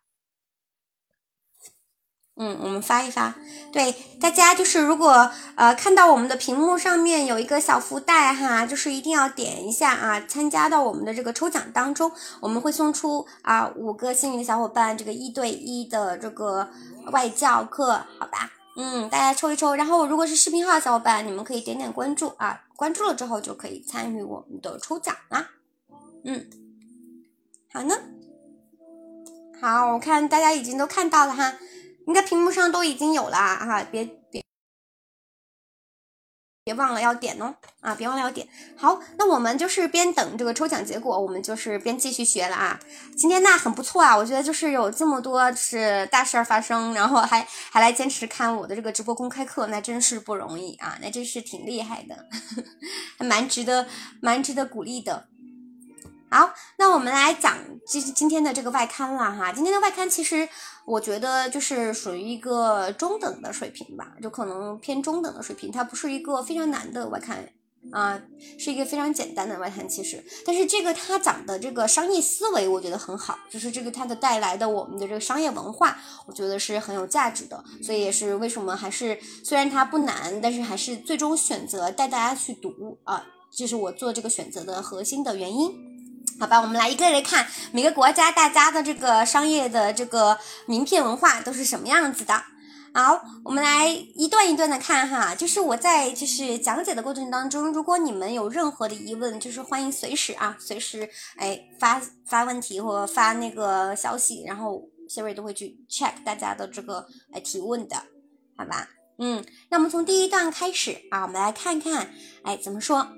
[2.41, 3.35] 嗯，我们发一发，
[3.73, 16.71] 对大家就是如果呃看到我们的屏幕上面有一个小福袋哈，就是一定要点一下啊，参加到我们的这个抽奖当中，我们会送出啊五个幸运小伙伴这个一对一的这个
[17.11, 18.53] 外教课，好吧？
[18.81, 25.51] 嗯，大家抽一抽，然后如果是视频号的小伙伴，你们可以点点关注啊，关注了之后就可以参与我们的抽奖啦。
[26.25, 26.49] 嗯，
[27.73, 27.97] 好呢，
[29.61, 31.55] 好，我看大家已经都看到了哈。
[32.07, 34.09] 应该屏幕上都已经有了哈，别
[36.69, 38.47] 别忘了要点哦啊，别忘了要点。
[38.77, 42.79] 好，那我们就是边等这个抽奖结果，我们就是边继续学了啊。
[43.17, 52.27] 今天那很不错啊，我觉得就是有这么多是大事儿发生，然后还还来坚持看我的这个直播公开课，那真是不容易啊，那真是挺厉害的，
[53.17, 53.87] 还蛮值得
[54.21, 55.27] 蛮值得鼓励的。
[56.31, 59.51] 好，那我们来讲今今天的这个外刊了哈。
[59.55, 60.47] 今天的外刊其实
[60.89, 65.71] 我觉得就是属于一个中等的水平吧，就可能偏中等的水平。
[65.71, 67.47] 它不是一个非常难的外刊
[67.93, 68.19] 啊，
[68.59, 70.25] 是一个非常简单的外刊其实。
[70.47, 77.63] 但是这个它讲的这个商业思维，我觉得很好，就是这个它的带来的我们的这个商业文化，我觉得是很有价值的。
[77.83, 85.88] 所以也是为什么还是虽然它不难，但是还是最终选择带大家去读啊，这是我做这个选择的核心的原因。
[86.41, 92.45] 好吧，我们来一个一个看每个国家大家的这个商业的这个名片文化都是什么样子的。
[92.95, 107.97] 好，我们来一段一段的看哈，就是我在就是讲解的过程当中，如果你们有任何的疑问，就是欢迎随时啊，随时哎发发问题或发那个消息，然后 Siri 都会去 check 大家的这个哎提问的，
[108.57, 108.89] 好吧？
[109.19, 112.11] 嗯，那么从第一段开始啊，我们来看看
[112.45, 113.09] 哎怎么说。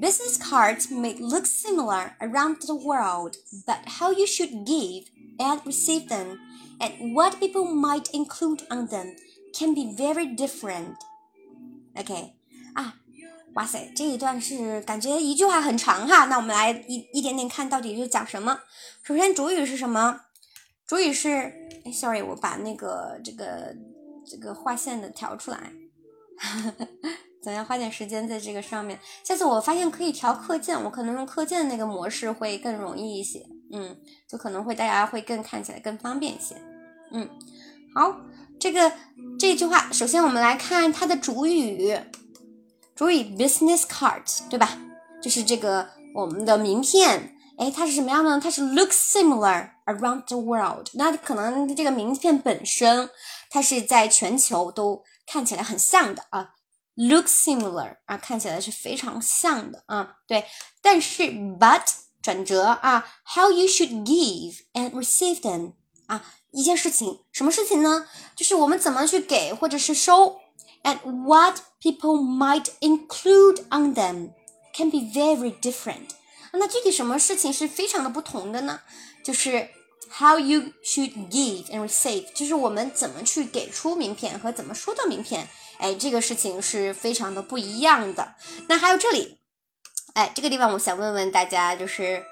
[0.00, 6.08] Business cards may look similar around the world, but how you should give and receive
[6.08, 6.38] them
[6.78, 9.16] and what people might include on them
[9.54, 10.96] can be very different.
[11.94, 12.34] OK
[12.74, 12.96] 啊，
[13.54, 16.26] 哇塞，这一段是感觉一句话很长哈。
[16.26, 18.60] 那我们来一一点点看到底是讲什么。
[19.02, 20.20] 首先主语是什么？
[20.86, 21.30] 主语是
[21.84, 23.74] 哎，sorry，我把那个这个
[24.26, 25.72] 这个划线的调出来。
[27.43, 28.97] 怎样花点时间在这个上面？
[29.21, 33.45] 下次我发现可以调课件，我可能用课件那个模式会更容易一些。
[33.73, 33.97] 嗯，
[34.29, 36.55] 就可能会大家会更看起来更方便一些。
[37.11, 37.27] 嗯，
[37.93, 38.15] 好，
[38.59, 38.91] 这个
[39.37, 41.99] 这句话，首先我们来看它的主语，
[42.95, 44.77] 主语 business card，对吧？
[45.21, 48.39] 就是这个我们的名片，哎，它是什么样呢？
[48.41, 50.87] 它是 look similar around the world。
[50.93, 53.09] 那可能这个名片本身，
[53.49, 56.51] 它是在全球都看起来很像的啊。
[56.94, 60.44] Look similar 啊，看起来是非常像的啊，对。
[60.82, 61.82] 但是 but
[62.20, 65.74] 转折啊，how you should give and receive them
[66.06, 68.08] 啊，一件事情，什么事情呢？
[68.34, 70.40] 就是我们怎么去给或者是收，
[70.82, 74.32] and what people might include on them
[74.74, 76.08] can be very different
[76.52, 78.80] 那具体什么事情是非常的不同的呢？
[79.22, 79.68] 就是
[80.10, 85.48] how you should give and receive，就是我们怎么去给出名片和怎么收到名片，
[85.83, 88.35] 哎，这个事情是非常的不一样的。
[88.69, 89.41] 那还有这里，
[90.13, 92.23] 哎，这个地方我想问问大家，就是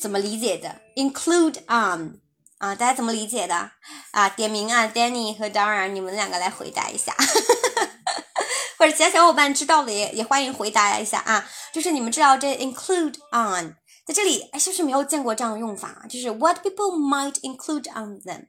[0.00, 2.18] 怎么理解的？include on
[2.56, 3.72] 啊，大家怎么理解的？
[4.12, 7.14] 啊，点名啊，Danny 和 Dara，你们两个来回答一下。
[8.78, 13.76] 或者其他小伙伴知道的也也欢迎回答一下啊，就是你们知道这 include on
[14.06, 16.06] 在这里，哎，是不是没有见过这样的用法？
[16.08, 18.46] 就是 what people might include on them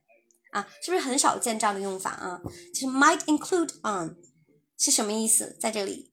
[0.51, 2.41] 啊，是不是很少见这样的用法啊？
[2.73, 4.15] 就是 might include on
[4.77, 5.57] 是什么意思？
[5.59, 6.11] 在这里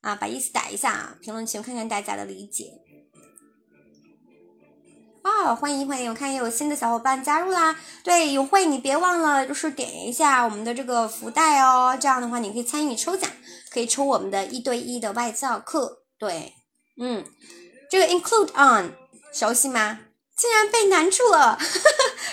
[0.00, 2.80] 啊，把意思打一下啊，评论区看看大家的理解。
[5.22, 6.10] 啊，欢迎欢迎！
[6.10, 7.78] 我看也有新的小伙伴加入啦。
[8.02, 11.96] 对，永慧你别忘了，就是点一下我们的这个福袋哦。
[12.00, 13.30] 这样的话，你可以参与抽奖，
[13.70, 16.02] 可以抽我们的一对一的外教课。
[16.18, 16.54] 对，
[17.00, 17.24] 嗯，
[17.88, 18.94] 这个 include on
[19.32, 20.00] 熟悉吗？
[20.36, 21.56] 竟然被难住了，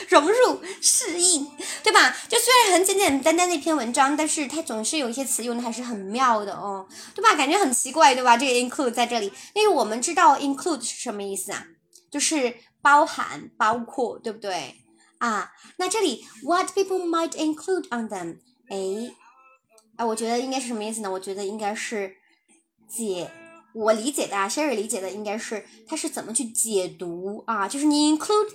[0.10, 1.48] 融入适应，
[1.84, 2.16] 对吧？
[2.28, 7.36] 就虽然很简简单单的一篇文章，但是它总是有一些词用的还是很妙的哦，对吧？
[7.36, 8.36] 感觉很奇怪，对吧？
[8.36, 11.66] 这个 include 在这里，因为我们知道 include 是什么意思啊？
[12.10, 14.76] 就是包含、包括，对不对
[15.20, 15.52] 啊？
[15.78, 18.38] 那这里 what people might include on them，
[18.70, 19.14] 哎，
[19.98, 21.12] 哎，我觉得应该是什么意思呢？
[21.12, 22.16] 我觉得应该是
[22.90, 23.30] 解，
[23.76, 27.68] 我理解的啊，Sherry 理解的应该是它是怎么去解读啊？
[27.68, 28.50] 就是你 include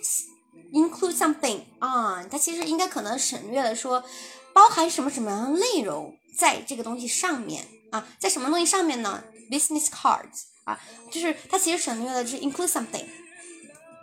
[0.75, 4.05] include something on，它其实应该可能省略了说
[4.53, 10.79] 包含什么什么样的内容在这个东西上面啊，在什么东西上面呢？Business cards 啊，
[11.11, 13.07] 就是它其实省略了就是 include something。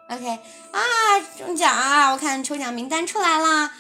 [0.10, 0.28] OK
[0.72, 0.80] 啊，
[1.38, 2.12] 中奖啊！
[2.12, 3.72] 我看抽奖名单出来了。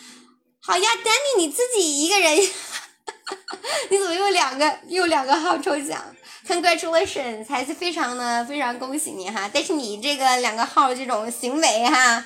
[0.62, 2.38] 好呀，Danny，你自己一个人，
[3.90, 6.16] 你怎么又两个又两个号抽奖
[6.48, 9.50] ？Congratulations，还是非常的非常恭喜你哈！
[9.54, 12.26] 但是你这个两个号这种行为哈，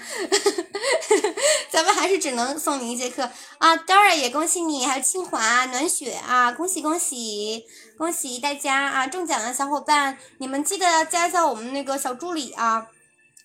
[1.70, 3.76] 咱们还是只能送你一节课啊。
[3.78, 7.66] Dora 也恭喜你，还有清华暖雪啊，恭喜恭喜
[7.97, 9.07] 恭喜大家啊！
[9.07, 12.88] 中奖的小伙伴，你们记得加一下我们那个小助理啊。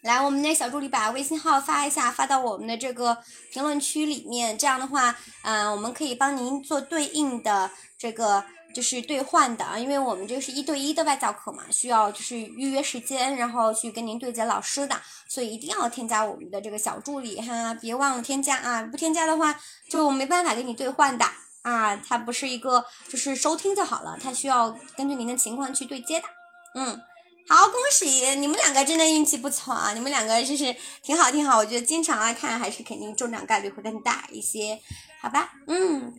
[0.02, 3.18] 来，我们那小助理把微信号发一下，发到我们的这个
[3.52, 4.56] 评论区里面。
[4.56, 8.42] 这样的话，嗯，我们可以帮您做对应的这个
[8.74, 21.24] 就是兑换的啊，因为我们这个是一对一的外教课嘛，需要就是预约时间，然后去跟您对接老师的，所以一定要添加我们的这个小助理哈，别忘了添加啊，不添加的话就没办法给你兑换的
[21.62, 26.26] 啊，它不是一个就是收听就好了，它需要根据您的情况去对接的，
[26.74, 27.00] 嗯。
[27.48, 28.06] 好，恭喜
[28.36, 29.92] 你们两个，真的运气不错啊！
[29.92, 31.58] 你们两个就是挺好，挺好。
[31.58, 34.80] 我觉得经常来看，还是肯定中奖概率会更大一些，
[35.20, 35.52] 好吧？
[35.66, 36.14] 嗯，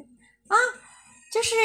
[0.49, 0.57] 啊，
[1.31, 1.55] 就是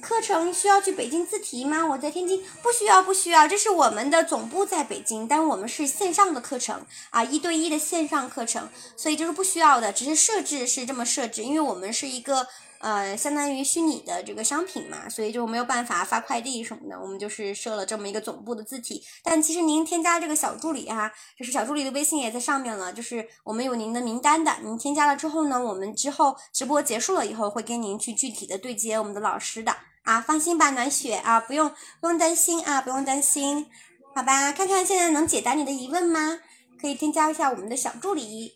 [0.00, 1.86] 课程需要去北京自提吗？
[1.86, 3.46] 我在天津，不需要，不需要。
[3.46, 12.46] 这是我们的总部在北京，但我们是线上的课程啊，一对一的线上课程，所以就是不需要的，只是设置是这么设置，因为我们是一个。
[12.78, 19.02] 呃，相当于虚拟的这个商品嘛，所以就没有办法发快递什么的，我们就是设了这么一个总部的字体。
[19.24, 24.52] 但其实您添加这个小助理哈，就是小助理的微信也在上面了，就是我们有您的名单的。
[24.62, 29.74] 您添加了之后呢，我们之后直播结束了以后会跟您去具体的对接我们的老师的
[30.04, 31.70] 啊，放心吧，暖雪啊，不用
[32.00, 33.66] 不用担心啊，不用担心，
[34.14, 34.52] 好吧？
[34.52, 36.40] 看看现在能解答你的疑问吗？
[36.80, 38.52] 可以添加一下我们的小助理，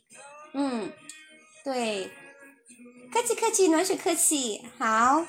[0.52, 0.92] 嗯，
[1.64, 2.10] 对。
[3.12, 5.26] 客气客气，暖水客气，好，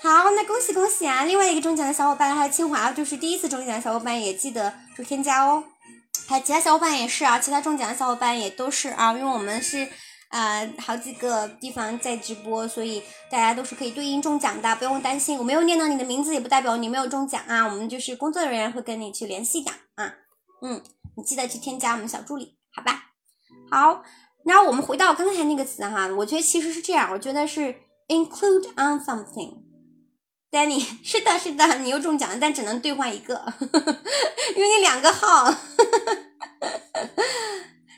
[0.00, 1.24] 好，那恭喜恭喜啊！
[1.24, 5.64] 另外一个中奖的小伙伴还有清华，就是第一次中奖的小伙伴也记得就添加哦。
[6.28, 9.88] 还有其他小伙伴也是啊，其他中奖的小伙伴也都是啊，因为我们是
[10.30, 15.36] 呃好几个地方在直播，所以大家都是可以对应中奖的，不用担心。
[15.36, 20.14] 我没有念到你的名字，也不代表你没有中奖啊，我们就是工作人员会跟你去联系的啊。
[20.62, 20.80] 嗯，
[21.16, 23.10] 你记得去添加我们小助理，好吧？
[23.70, 24.02] 好。
[24.44, 27.74] 然后我们回到刚才那个词哈，我觉得其实是这样，我觉得是
[28.08, 29.64] include on something。
[30.50, 33.42] Danny， 是的，是的，你又中奖了，但只能兑换一个，
[34.54, 35.52] 因为你两个号，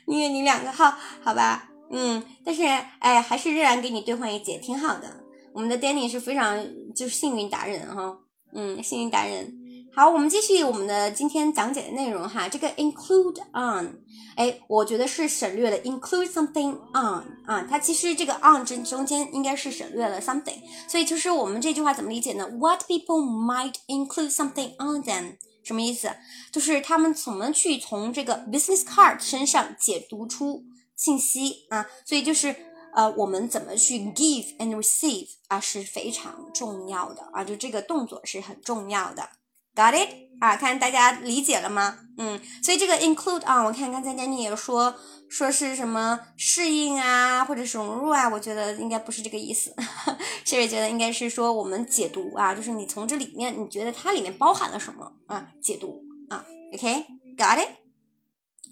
[0.07, 2.63] 因为你两个号，好吧，嗯，但是
[2.99, 5.23] 哎，还是仍然给你兑换一节，挺好的。
[5.53, 8.17] 我们的 Danny 是非常就是幸运达人哈，
[8.53, 9.56] 嗯，幸运达人。
[9.97, 12.47] 好，我们继续我们的今天讲解的内容哈。
[12.47, 13.97] 这个 include on，
[14.35, 26.11] 哎，我觉得是省略了 include something on 啊，它其实这个 on 这中间应该是省略了 something，所以就是我们这句话怎么理解呢？What people might include something on them，什么意思？
[26.51, 30.63] 就是他们怎么去从这个 business card 身上解读出
[30.95, 31.87] 信息啊？
[32.05, 32.55] 所以就是
[32.93, 39.27] 呃，我们怎么去 give and receive 啊是非常重要的啊，就这个动作是很重要的。
[39.77, 40.09] Got it？
[40.39, 41.99] 啊，看大家理解了吗？
[42.17, 44.95] 嗯，所以这个 include 啊，我看刚才 Danny 也说
[45.29, 49.75] 说是什么适应啊，或者是融入啊，我觉得应该不是这个意思。
[50.43, 55.47] 谢瑞觉得应该是说我们解读啊，就是你从这里面你觉得它里面包含了什么啊？
[55.61, 57.69] 解读啊，OK？Got it？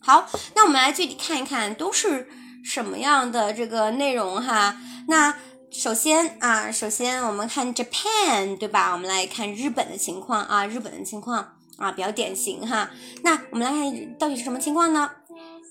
[0.02, 2.28] 好，那我们来具体看一看都是
[2.64, 4.76] 什么样的这个内容哈。
[5.08, 5.36] 那
[5.75, 8.93] 首先啊，首先我们看 Japan 对吧？
[8.93, 12.91] 我们来看日本的情况啊，日本的情况啊比较典型哈。
[13.23, 15.11] 那我们来看到底是什么情况呢？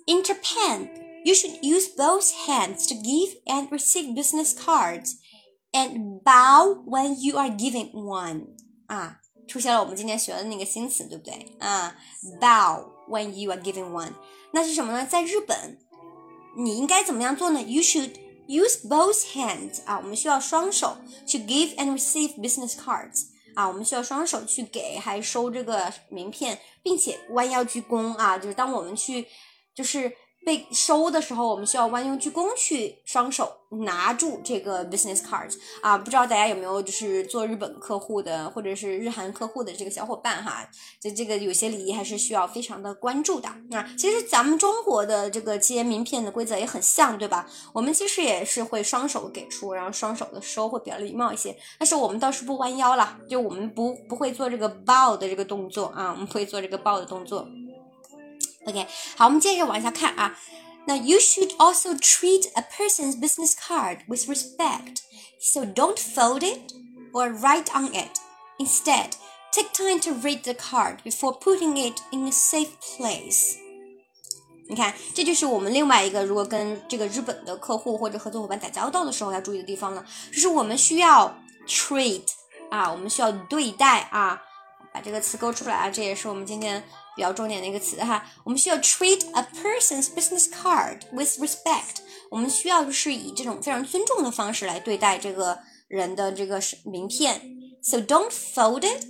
[0.08, 0.90] In Japan,
[1.24, 5.18] you should use both hands to give and receive business cards,
[5.72, 8.48] and bow when you are giving one.
[8.88, 11.56] 啊，出现了我们今天学的那个新词，对不对？
[11.60, 11.96] 啊，
[12.40, 14.14] bow when you are giving one，
[14.52, 15.06] 那是什么呢？
[15.06, 15.78] 在日本，
[16.58, 17.62] 你应该怎么样做呢？
[17.62, 18.14] You should
[18.47, 29.27] use both hands 啊，我们需要双手去 give and receive business cards 啊，我们需要双手去给还收这个名片，并且弯腰鞠躬啊，就是当我们去
[29.75, 30.13] 就是
[30.45, 40.69] 被收的时候，我们需要弯腰鞠躬去双手拿住这个 business card 啊，不知道大家有没有就是做日本客户的或者是日韩客户的这个小伙伴哈，
[41.01, 43.89] 这这个有些礼仪还是需要非常的关注的啊。
[43.99, 47.49] 其实咱们中国的这个接名片的规则也很像，对吧？
[47.73, 57.49] 我们其实也是会双手给出，然后双手的收会比较礼貌一些，但是我们倒是不弯腰了，就我们不不会做这个 bow 的这个动作啊，我们不会做这个 bow 的动作。
[58.66, 60.38] OK，好，我们接着往下看啊。
[60.86, 65.02] 那 you should also treat a person's business card with respect,
[65.40, 66.74] so don't fold it
[67.14, 68.20] or write on it.
[68.58, 69.12] Instead,
[69.52, 73.58] take time to read the card before putting it in a safe place.
[74.68, 81.36] 你看，这就是我们另外一个，如果跟这个日本的客户或者合作伙伴打交道的时候要注意的地方了，就是我们需要
[81.68, 82.24] treat
[82.70, 84.42] 啊，我们需要对待啊，
[84.94, 86.84] 把这个词勾出来啊，这也是我们今天
[87.16, 88.30] 比较重点的一个词哈。
[88.44, 91.98] 我们需要 treat a person's business card with respect，
[92.30, 97.42] 我们需要是以这种非常尊重的方式来对待这个人的这个名片。
[97.82, 99.06] So don't fold it,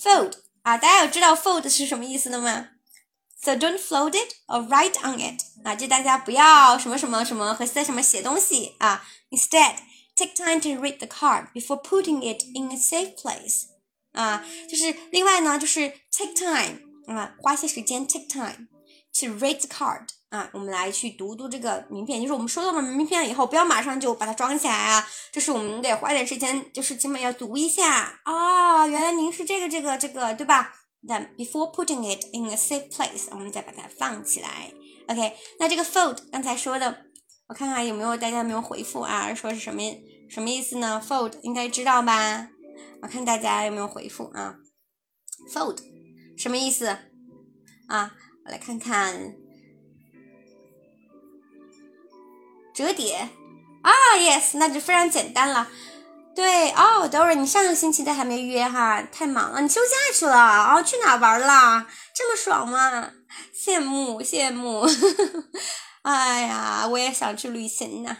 [0.00, 2.68] fold 啊，大家有知道 fold 是什么意思的吗？
[3.42, 9.02] So don't fold it or write on it 啊，就大家不要什么什么什么和在什么写东西啊。
[9.30, 9.76] Instead,
[10.14, 13.68] take time to read the card before putting it in a safe place
[14.12, 18.67] 啊，就是另外呢，就是 take time 啊，花些时间 take time
[19.19, 30.73] to read the card 啊，我们来去读读这个名片，就是我们收到了名片以后，不要马上就把它装起来啊，就是我们得花点时间，就是起码要读一下啊，原来您是这个这个这个，对吧
[31.07, 34.73] ？Then before putting it in a safe place，我们再把它放起来。
[35.07, 37.05] OK，那这个 fold 刚才说的，
[37.47, 39.33] 我看看有没有大家没有回复啊？
[39.33, 39.81] 说是什么
[40.29, 42.49] 什么意思呢？fold 应该知道吧？
[43.03, 44.55] 我看大家有没有回复啊
[45.53, 45.77] ？fold
[46.37, 46.87] 什么意思
[47.87, 48.11] 啊？
[48.45, 49.33] 我来看看，
[52.73, 53.29] 折叠
[53.81, 55.67] 啊，yes，那就非常简单了。
[56.35, 60.83] 对哦，Dora，你上个星期都还没约哈，太忙了，你休假去了哦？
[60.83, 61.87] 去哪玩了？
[62.13, 63.11] 这么爽吗？
[63.55, 64.85] 羡慕羡慕，
[66.03, 68.17] 哎呀，我也想去旅行呢。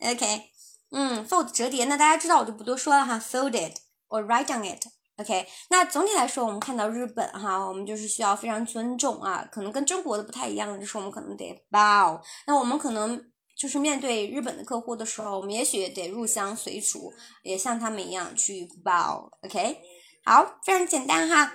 [0.00, 0.50] OK，
[0.90, 3.74] 嗯，fold 折叠，那大家知道我就不多说了哈，folded
[4.08, 4.82] or write on it。
[5.18, 13.22] OK，那总体来说，我们看到日本哈，我们就是需要非常尊重啊，可能跟中国的不太一样就是我们可能得 bow，那我们可能
[13.54, 19.28] 就是面对日本的客户的时候，我们也许得入乡随俗，也像他们一样去 bow。
[19.42, 19.78] OK，
[20.24, 21.54] 好，非常简单哈。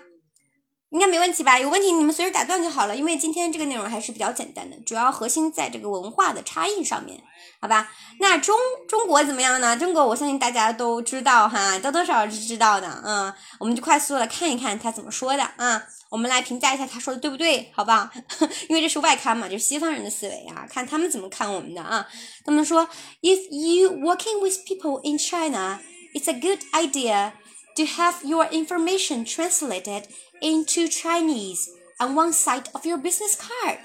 [0.89, 1.59] 应该没问题吧？
[1.59, 7.21] 有问题你们随时打断就好了，因为今天这个内容还是比较简单的，主要核心在这个文化的差异上面，
[7.59, 7.89] 好吧？
[8.19, 8.57] 那中
[8.87, 9.75] 中国怎么样呢？
[9.75, 18.09] 中国我相信大家都知道哈，多多少少是知道的，嗯，我们就快速的看一看他怎么说的啊，我们来评价一下他说的对不对，好不好？
[18.69, 22.07] 因为这是外刊嘛，就是西方人的思维啊，看他们怎么看我们的啊。
[22.45, 22.87] 他们说
[23.21, 25.81] ，If you working with people in China,
[26.13, 27.33] it's a good idea
[27.75, 30.03] to have your information translated.
[30.41, 31.67] Into Chinese
[31.99, 33.77] on one side of your business card，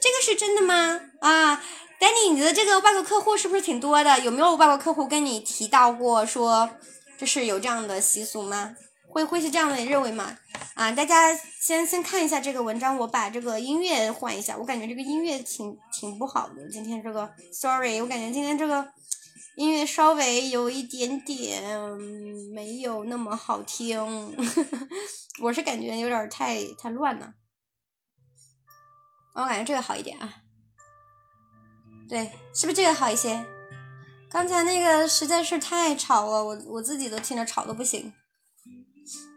[0.00, 1.00] 这个是真的吗？
[1.20, 1.62] 啊
[2.00, 4.20] ，Danny，你的这个外国客户是不是挺多的？
[4.20, 6.70] 有没有外国客户跟你提到过说，
[7.18, 8.76] 就是有这样的习俗吗？
[9.10, 10.36] 会会是这样的认为吗？
[10.74, 16.68] 啊，大家先先看一下这个文章，我把这个音乐换一下，我感觉这个音乐挺挺不好的。
[16.70, 18.86] 今天这个，sorry，我感觉今天这个
[19.58, 21.60] 音乐稍微有一点点
[22.54, 23.98] 没有那么好听。
[25.42, 27.34] 我是感觉有点太太乱了，
[29.34, 30.32] 我感觉这个好一点啊，
[32.08, 33.44] 对，是不是这个好一些？
[34.30, 38.12] 刚才那个实在是太吵了，我我自己都听着吵的不行。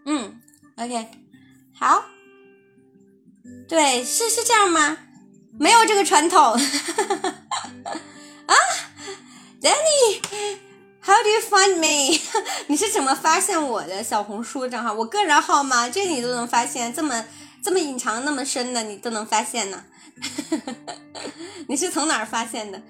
[0.06, 0.40] 嗯
[0.78, 1.08] ，OK，
[1.74, 2.06] 好，
[3.68, 5.00] 对，是是这样吗？
[5.60, 6.60] 没有这个传统啊
[9.62, 12.20] ，Danny，How do you find me？
[12.68, 14.92] 你是怎么发现我的小红书账号？
[14.94, 15.90] 我个人号吗？
[15.90, 17.26] 这你都能发现，这么
[17.64, 19.86] 这么隐藏那么深的你都能发现呢？
[21.68, 22.82] 你是从哪儿发现的？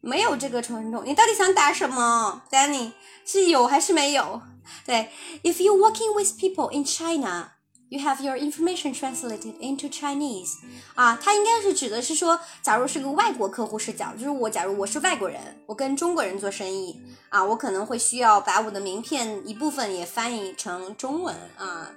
[0.00, 2.92] 没有这个传统，你到底想打什么，Danny？
[3.24, 4.42] 是有还是没有？
[4.84, 5.10] 对
[5.42, 7.52] ，If you working with people in China。
[7.94, 10.56] You have your information translated into Chinese，
[10.96, 21.88] 啊，它应该是指的是说，假如是个外国客户视角，就是我，假如我是外国人，我跟中国人做生意，啊，我可能会需要把我的名片一部分也翻译成中文，啊，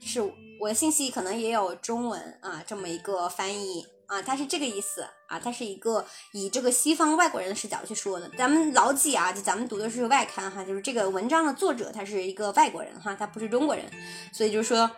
[0.00, 0.22] 是
[0.60, 13.84] 我的信息可能也有中文啊这么一个翻译，啊，它是这个意思，啊，它是一个以这个西方外国人的视角去说的，咱们牢记啊，就咱们读的是外刊哈，就是这个文章的作者他是一个外国人哈，他不是中国人，
[14.32, 14.88] 所以就是说。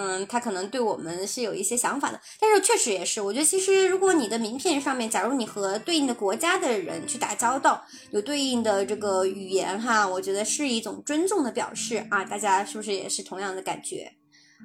[0.00, 7.82] 嗯，他可能对我们是有一些想法的，但是确实也是，我觉得其实如果你的名片上面，假如你和对应的国家的人去打交道，
[8.12, 14.12] 有对应的这个语言哈，我觉得是一种尊重的表示啊，大家是不是也是同样的感觉？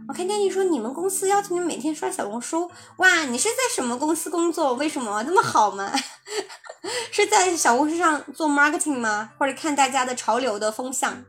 [0.08, 4.76] 我看见你说你们公司要求你每天刷小红书，哇，你是在什么公司工作？
[4.76, 5.92] 为什么那么好吗？
[7.12, 9.32] 是在小红书上做 marketing 吗？
[9.40, 11.26] 或者看大家的潮流的风向？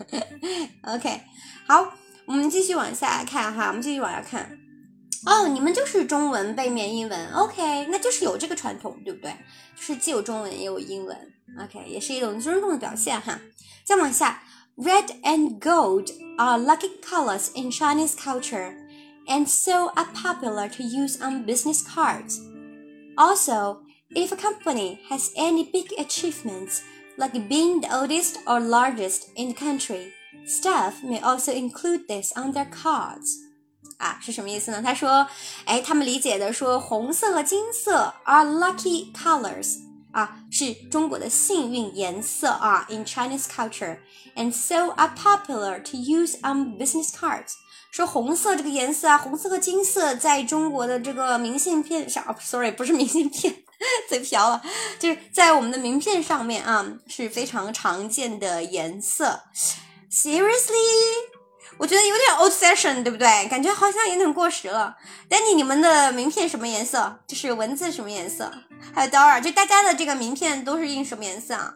[0.88, 1.20] OK，
[1.68, 1.92] 好。
[2.29, 4.57] 我们继续往下看哈，我们继续往下看。
[5.25, 9.31] 哦，你们就是中文背面英文，OK，那就是有这个传统，对不对？
[9.75, 11.17] 就是既有中文也有英文，
[11.59, 13.39] OK，也是一种尊重的表现哈。
[13.83, 14.43] 再往下，
[14.77, 18.75] Red and gold are lucky colors in Chinese culture,
[19.27, 22.39] and so are popular to use on business cards.
[23.15, 26.81] Also, if a company has any big achievements,
[27.17, 30.13] like being the oldest or largest in the country,
[30.46, 33.48] Staff may also include this on their cards。
[33.98, 34.80] 啊，是什么意思呢？
[34.82, 35.26] 他说，
[35.66, 39.76] 哎，他们理解的说，红色和金色 are lucky colors，
[40.12, 42.86] 啊，是中国的幸运颜色啊。
[42.88, 43.98] In Chinese culture,
[44.34, 47.52] and so are popular to use on business cards。
[47.90, 53.54] 说红色这个颜色啊，红色和金色在中国的这个明信片上，sorry，不是明信片，
[54.08, 54.62] 嘴瓢了，
[54.98, 59.42] 就是在我们的名片上面啊，是非常常见的颜色。
[60.10, 61.30] Seriously，
[61.78, 63.46] 我觉得有点 old fashion，对不对？
[63.48, 64.96] 感觉好像有点过时了。
[65.28, 67.20] Danny，你们的名片什么颜色？
[67.28, 68.52] 就是文字什么颜色？
[68.92, 71.74] 还有 Dora，就大家的这个名片都是印什么颜色啊？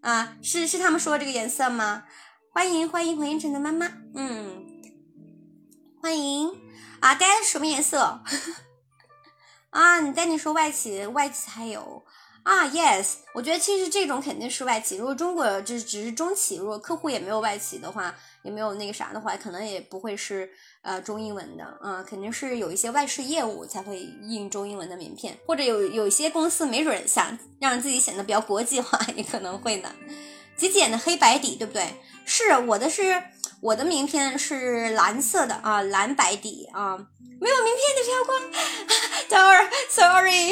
[0.00, 2.04] 啊，是是他们说这个颜色吗？
[2.50, 4.64] 欢迎欢迎黄英晨的妈妈，嗯，
[6.00, 6.48] 欢迎
[7.00, 8.22] 啊，大家什么颜色？
[9.68, 12.06] 啊，你 Danny 说外企，外企还有。
[12.44, 14.98] 啊，yes，我觉得其实这种肯定是外企。
[14.98, 20.50] 如果中国这只是中企，如果客户也没有外企的话，也没有那个啥的话，可能也不会是
[20.82, 29.90] 呃中英文的啊，肯定是有一些外事业务才会印中英文的名片，或者有有一些公司没准想让自己显得比较国际化， 也可能会的。
[30.56, 31.96] 极简的黑白底，对不对？
[32.26, 33.22] 是我的是
[33.64, 36.98] 我的名片是蓝色的啊，蓝白底啊。
[37.40, 38.38] 没有名片的飘光，
[39.28, 40.50] 等会儿，sorry，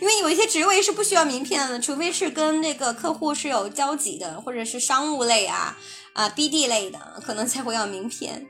[0.00, 5.76] 因为有一些职位是不需要名片的，除非是跟那个客户是有交集的，或者是商务类啊
[6.12, 8.46] 啊 BD 类的，可能才会要名片。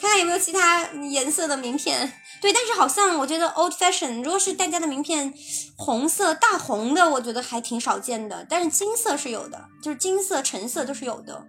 [0.00, 2.12] 看看有没有其他颜色的名片。
[2.40, 5.34] 对，但是好像我觉得 old fashion，如果是大家的名片
[5.76, 8.46] 红色大红的，我觉得还挺少见的。
[8.48, 11.44] 但是金色是有的，就是金色、橙色都是有的。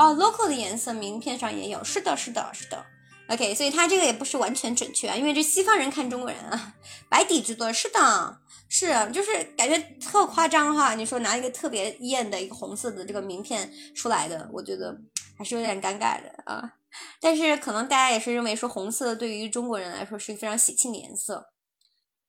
[0.00, 2.86] 哦，local 的颜色名片上也有，是的，是的，是的。
[3.28, 6.74] OK，所以它这个也不是完全准确啊，因为这西方人看中国人啊，
[7.10, 7.70] 白底居多。
[7.70, 8.40] 是的，
[8.70, 10.94] 是，就是感觉特夸张哈。
[10.94, 14.98] 你说拿一个特别艳的一个红色的这个名片出来的，我觉得
[15.36, 16.72] 还是有点尴尬的啊。
[17.20, 21.50] 但是可能大家也是认为说红色对于中国人来说是一个非常喜庆的颜色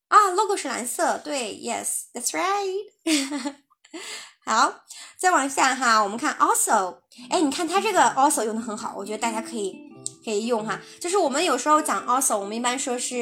[0.09, 0.30] 啊。
[0.32, 3.55] logo 是蓝色，对，Yes，that's right。
[4.43, 4.81] 好，
[5.22, 6.95] 再往下哈，我们看 also，
[7.30, 9.91] 哎，你看它这个 also 用的很好，我觉得大家可以。
[10.24, 13.15] 可以用哈，就是我们有时候讲 also，我们一般说是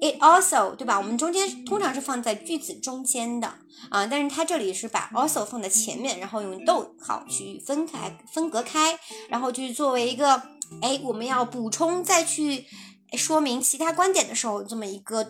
[0.00, 0.96] it also，对吧？
[0.98, 3.46] 我们中间通常是放在句子中间的
[3.90, 8.98] 啊，但是它这里是把 also 放在前面，然后用逗号去分开、分隔开，
[9.28, 10.42] 然后就是作为一个
[10.80, 12.64] 哎，我们要补充再去
[13.12, 15.22] 说明其他观点的时候，这么一个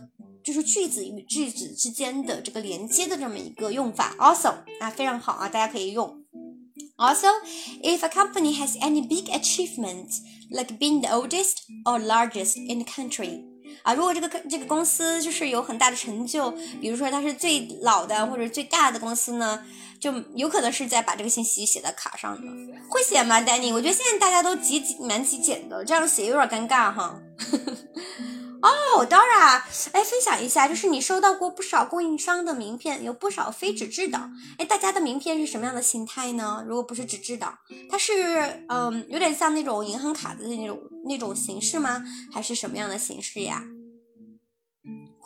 [0.47, 6.23] 就是句子与句子之间的这个连接的这么一个用法 also 啊，非常好啊，大家可以用。
[6.97, 7.27] Also,
[7.83, 12.89] if a company has any big achievement, like being the oldest or largest in the
[12.89, 13.43] country，
[13.83, 19.65] 啊，如果这个这个公司就是有很大的成就，比如说它是最老的或者最大的公司呢，
[19.99, 22.47] 就有可能是在把这个信息写在卡上的。
[22.89, 23.75] 会写吗，Danny？
[23.75, 27.21] 我觉得现在大家都极极蛮极简的，这样写有点尴尬哈。
[28.67, 29.63] 哦，Dora，
[29.93, 34.31] 哎，分享一下，就是你收到过不少供应商的名片，有不少非纸质的。
[34.59, 36.65] 哎，大家的名片是什么样的形态呢？
[36.67, 37.59] 如果不是纸质的，
[37.89, 42.03] 它是嗯，有点像那种银行卡的那种那种形式吗？
[42.33, 43.63] 还是什么样的形式呀？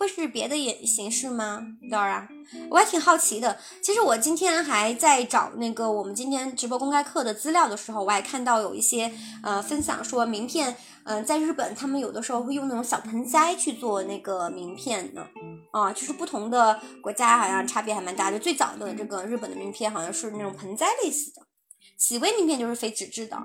[0.01, 2.27] 会是别的也形式吗，Dora？
[2.71, 3.59] 我还挺好奇的。
[3.83, 10.75] 其实我今天还在找那个我们今天直播公开课的资料的时候，我还看到有一些呃分享说名片，
[11.05, 15.23] 嗯，在日本他们有的时候会用那种小盆栽去做那个名片呢。
[15.71, 18.39] 啊，就是不同的国家好像差别还蛮大的。
[18.39, 21.43] 最早的这个日本的名片好像是那种盆栽类似的，
[21.99, 23.37] 喜微名片就是非纸质的。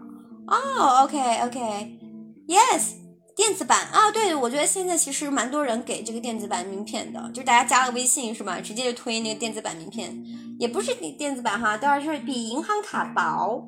[0.48, 3.05] 哦，OK OK，Yes。
[3.36, 10.18] 电子版啊，对，我觉得现在其实蛮多人给这个电子版名片的，就是大家加了微信是吧，直接就推那个电子版名片，
[10.58, 13.68] 也不是电子版哈，当然是比银行卡薄。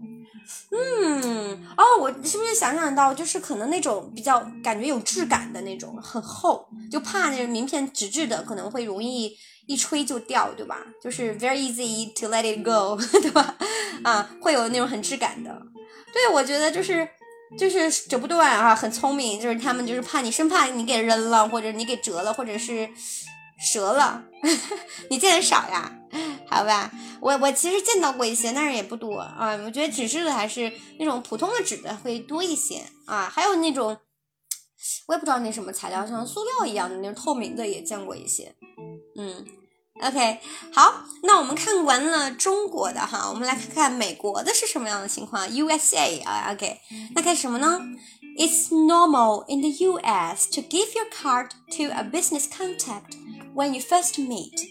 [0.72, 10.78] 嗯，哦，我是不是想象到，就是可能那种比较感觉有质感的那种，很厚，就怕那个名片纸质的可能会容易一吹就掉，对吧？
[11.03, 13.57] 就是 very easy to let it go， 对吧？
[14.05, 15.61] 啊，会有那种很质感的。
[16.13, 17.05] 对，我觉得就是。
[17.56, 19.39] 就是折不断啊，很聪明。
[19.39, 22.89] 就是他们就是怕你，生怕你给扔了，或者你给折了，或者是
[23.72, 24.24] 折了。
[25.10, 25.93] 你见的少呀？
[26.50, 26.91] 好吧，
[27.22, 29.52] 我我其实见到过一些，但是也不多啊。
[29.66, 33.30] 我觉得纸质的还是那种普通的纸的会多一些啊。
[33.32, 33.98] 还有那种
[35.08, 38.56] 我也不知道那什么材料，像塑料一样的那种透明的也见过一些。
[39.18, 39.45] 嗯。
[40.03, 40.40] OK，
[40.72, 45.49] 好，那我们看完了中国的哈，我们来看看美国的是什么样的情况。
[45.49, 46.80] USA 啊，OK，
[47.14, 47.78] 那看什么呢？
[48.36, 53.16] It's normal in the US to give your card to a business contact
[53.55, 54.66] when you first meet,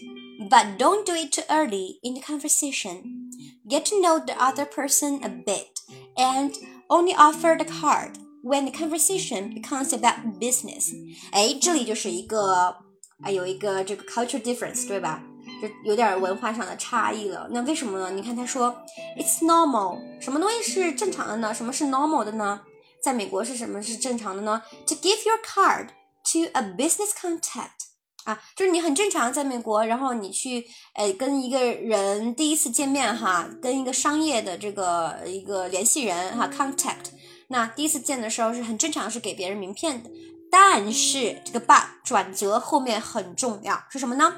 [0.50, 3.30] but don't do it too early in the conversation.
[3.66, 5.80] Get to know the other person a bit,
[6.16, 6.52] and
[6.90, 10.92] only offer the card when the conversation becomes about business.
[11.30, 12.76] 哎，这里就是一个
[13.23, 15.23] 啊，有一个这个 culture difference，对吧？
[15.61, 17.47] 就有点文化上的差异了。
[17.51, 18.11] 那为什么呢？
[18.11, 18.75] 你看他说
[19.17, 21.53] ，it's normal，什么东西是正常的呢？
[21.53, 22.61] 什么是 normal 的呢？
[23.01, 25.87] 在美国是什么是正常的呢？To give your card
[26.31, 27.87] to a business contact，
[28.25, 37.11] 啊，就是你很正常在美国，然后你去呃跟一个人第一次见面哈，跟一个商业的这个一个联系人哈 contact，
[37.47, 40.09] 那第一次见的时候是很正常，是给别人名片的。
[40.51, 44.33] 但是这个 but 转折后面很重要，是什么呢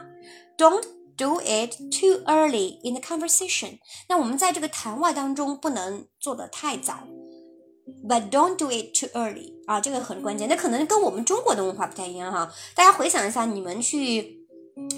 [0.57, 0.84] ？Don't
[1.16, 3.80] do it too early in the conversation。
[4.07, 6.99] 那我们在这个谈话当中不能做的太早
[8.07, 10.49] ，but don't do it too early 啊，这个很关键。
[10.49, 12.51] 那可能跟我们中国的文化不太一样哈。
[12.74, 14.39] 大家回想一下，你们去。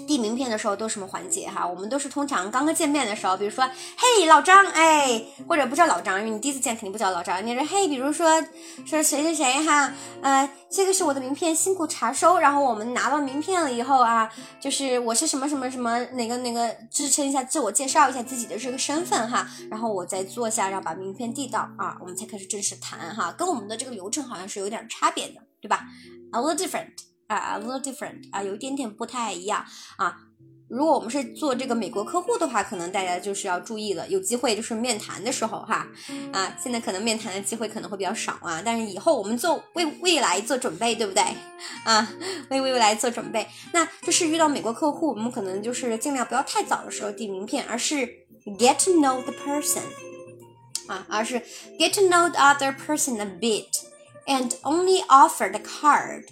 [0.06, 1.66] 递名片的时候都什么环节哈？
[1.66, 3.64] 我们都是通常刚刚见面的时候，比如说，
[3.96, 8.40] 嘿，老张，哎，或者不叫老张，因为你第一次见肯定不叫老张，你说，嘿，比如说，
[8.84, 12.38] 说谁谁谁哈，呃，这个是我的名片，辛苦查收。
[12.38, 14.30] 然后我们拿到名片了以后啊，
[14.60, 25.84] 就是我是什么什么什么哪个哪个，支撑一下自我介绍一下自己的这个身份哈，然后我再坐下，然后把名片递到啊，我们才开始正式谈哈，跟我们的这个流程好像是有点差别的，对吧
[26.32, 27.11] ？A little different。
[27.34, 29.64] 啊，a little different 啊，有一点点不太一样
[29.96, 30.16] 啊。
[30.68, 35.86] 如果我们是做这个美国客户的话，可能大家就是要注意了，有机会就是面谈的时候哈
[36.32, 41.22] 啊，现在可能面谈的机会可能会比较少啊，但是以后我们做为未来做准备，对不对
[41.84, 42.10] 啊？
[42.48, 48.06] 为未来做准备，那就是遇到美国客户，我们可能就是尽量不要太早的时候递名片，而是
[48.58, 49.82] get to know the person
[50.86, 51.38] 啊，而是
[51.78, 53.68] get to know the other person a bit
[54.26, 56.24] and only offer the card。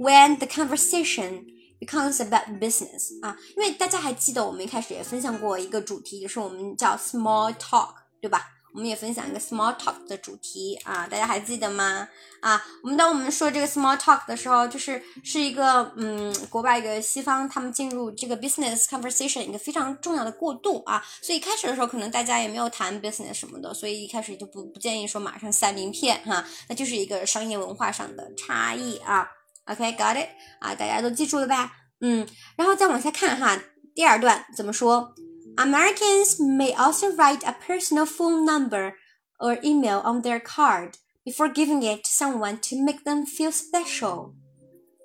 [0.00, 1.44] When the conversation
[1.78, 8.46] becomes about business 啊，因为大家还记得我们一开始也分享过一个主题，就是我们叫 small talk，对吧？
[8.72, 12.08] 我们也分享一个 small talk 的主题啊，大家还记得吗？
[12.40, 29.28] 啊，我们当我们说这个 small talk 的时候，就是是一个嗯，国外一个西方他们进入这个 business conversation 一个非常重要的过渡啊，所以开始的时候可能大家也没有谈 business 什么的，所以一开始就不不建议说马上塞名片哈，那就是一个商业文化上的差异啊。
[29.69, 30.29] OK，got it
[30.59, 31.71] 啊，大家都记住了吧？
[32.01, 33.59] 嗯，然后再往下看哈，
[33.95, 35.15] 第二段怎么说？
[35.55, 38.93] Americans may also write a personal phone number
[39.39, 40.93] or email on their card
[41.23, 44.33] before giving it to someone to make them feel special。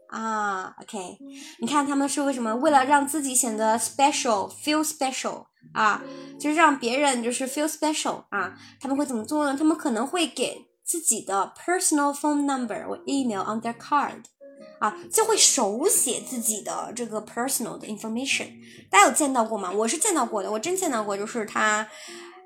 [0.08, 1.18] 啊，OK，
[1.60, 2.56] 你看他们是为什么？
[2.56, 6.02] 为了让自己显得 special，feel special 啊，
[6.38, 9.56] 就是让别人就是 feel special 啊，他们会怎么做呢？
[9.56, 14.24] 他们可能会给自己的 personal phone number or email on their card。
[14.79, 18.47] 啊，就会手写自己的这个 personal 的 information。
[18.89, 19.71] 大家有见到过吗？
[19.71, 21.87] 我是见到过的，我真见到过，就是他，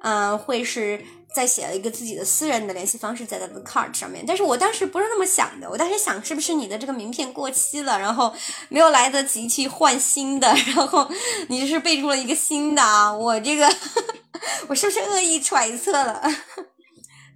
[0.02, 1.04] 嗯、会是
[1.34, 4.24] 在写了一个自己的私人的联系方式在他的 card 上面。
[4.26, 8.34] 但是我当时不是那么想的，我当时想是不是你的这个名片过期了，然后
[8.70, 11.10] 没有来得及去换新的， 然后
[11.50, 13.12] 你是备注了一个新的啊？
[13.14, 13.68] 我这个
[14.70, 16.22] 我是不是恶意揣测了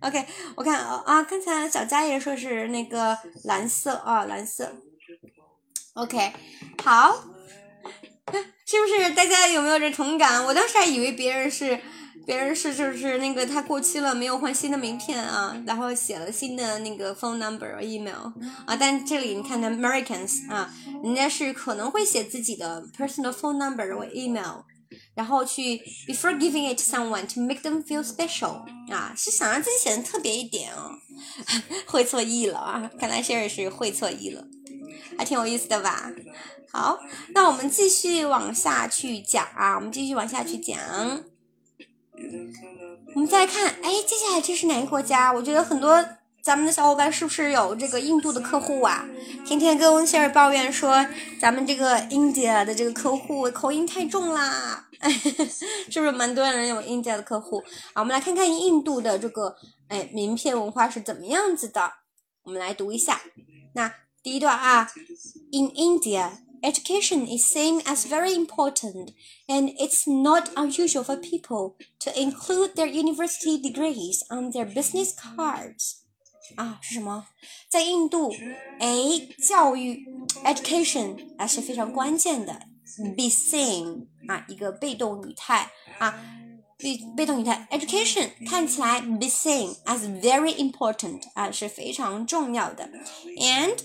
[0.03, 0.25] ？OK，
[0.55, 4.75] 我看啊，刚才小佳也说是那个蓝色啊，蓝色。
[5.93, 6.33] OK，
[6.83, 7.23] 好，
[8.65, 10.43] 是不是大家有没有这同感？
[10.43, 11.79] 我当时还以为别人是，
[12.25, 18.31] 别人是就是那个他过期了没有换新的名片啊，然后写了新的那个 phone number email
[18.65, 24.63] 啊，但这里你看 Americans 啊，人家是可能会写自己的 personal phone number 或 email。
[25.15, 30.91] 然后去 before giving it to someone to make them feel special 啊，是想让自己显得特别一点哦，
[31.85, 34.45] 会错意了啊，看来 Sherry 是会错意了，
[35.17, 36.11] 还挺有意思的吧？
[36.71, 36.99] 好，
[37.35, 40.79] 那我们继续往下去讲啊，我们继续往下去讲。
[43.15, 45.31] 我们再来看，哎，接下来这是哪个国家？
[45.31, 46.03] 我觉得很多
[46.43, 49.07] 咱们的小伙伴是不是有这个印度的客户啊？
[49.45, 51.07] 天天跟 Sherry 抱怨说，
[51.39, 54.89] 咱们这个 India 的这个客户口音太重啦。
[55.89, 57.63] 是不是蛮多人有 India 的客户
[57.93, 58.01] 啊？
[58.01, 59.55] 我们来看看印度的这个
[59.87, 61.93] 哎名片文化是怎么样子的。
[62.43, 63.21] 我们来读一下。
[63.73, 64.91] 那第一段啊
[65.53, 66.31] ，In India,
[66.61, 69.13] education is seen as very important,
[69.47, 76.02] and it's not unusual for people to include their university degrees on their business cards.
[76.56, 77.26] 啊，是什么？
[77.68, 78.32] 在印度，
[78.78, 78.88] 哎，
[79.46, 80.04] 教育
[80.44, 82.60] education 啊是非常关键的。
[83.16, 86.18] be seen 啊，一个被动语态啊，
[86.78, 92.88] 被被动语态 education 看起来 be seen as very important 啊，是非常重要的，
[93.36, 93.76] and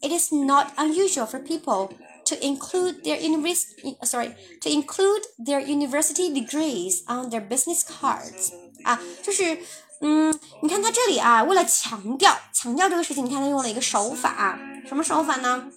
[0.00, 1.90] it is not unusual for people
[2.24, 8.52] to include their university sorry to include their university degrees on their business cards
[8.84, 9.58] 啊，就是
[10.01, 15.67] 嗯，你看它这里啊，为了强调强调这个事情，你看它用了一个手法，什么手法呢？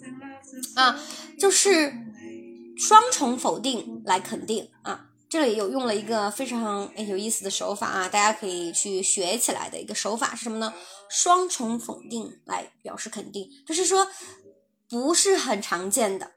[0.76, 0.98] 啊，
[1.38, 1.92] 就是。
[2.82, 10.72] 双重否定来肯定啊，这里有用了一个非常有意思的手法啊，大家可以去学起来的一个手法是什么呢？
[11.10, 14.08] 双重否定来表示肯定，就是说
[14.88, 16.32] 不是很常见的，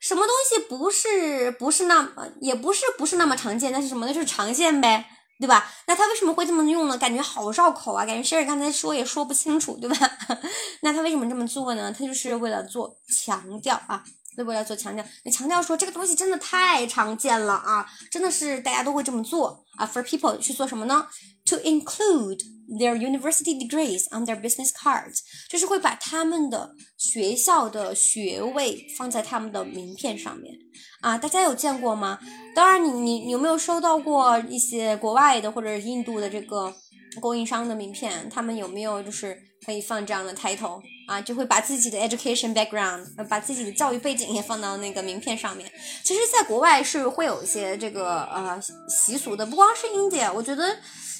[0.00, 4.14] 什么东西不是不是那么也不是不是那么常见，那是什么呢？
[4.14, 5.70] 就是常见呗，对吧？
[5.86, 6.96] 那他为什么会这么用呢？
[6.98, 9.96] 感觉好绕口啊，感觉师儿刚才说也说不清楚，对吧？
[10.82, 11.92] 那他为什么这么做呢？
[11.92, 14.04] 他就是为了做强调啊。
[14.36, 14.52] 对不？
[14.52, 19.86] 要做强调，你强调说这个东西真的太常见了啊，真的是大家都会这么做啊。
[19.86, 21.06] For people 去做什么呢
[21.46, 25.18] ？To include their university degrees on their business cards，
[25.48, 30.54] 就是会把他们的学校的学位放在他们的名片上面
[31.00, 31.16] 啊。
[31.16, 32.18] 大家有见过吗？
[32.54, 36.74] 当然，你你你有没有收到过一些国外的或者印度的这个
[37.20, 38.28] 供应商的名片？
[38.28, 45.68] 他们有没有就是可以放这样的抬头啊，就会把自己的 education background，把自己的教育背景也放到那个名片上面。
[46.04, 50.76] 其实，在国外是会有一些这个呃习俗的，不光是英姐我觉得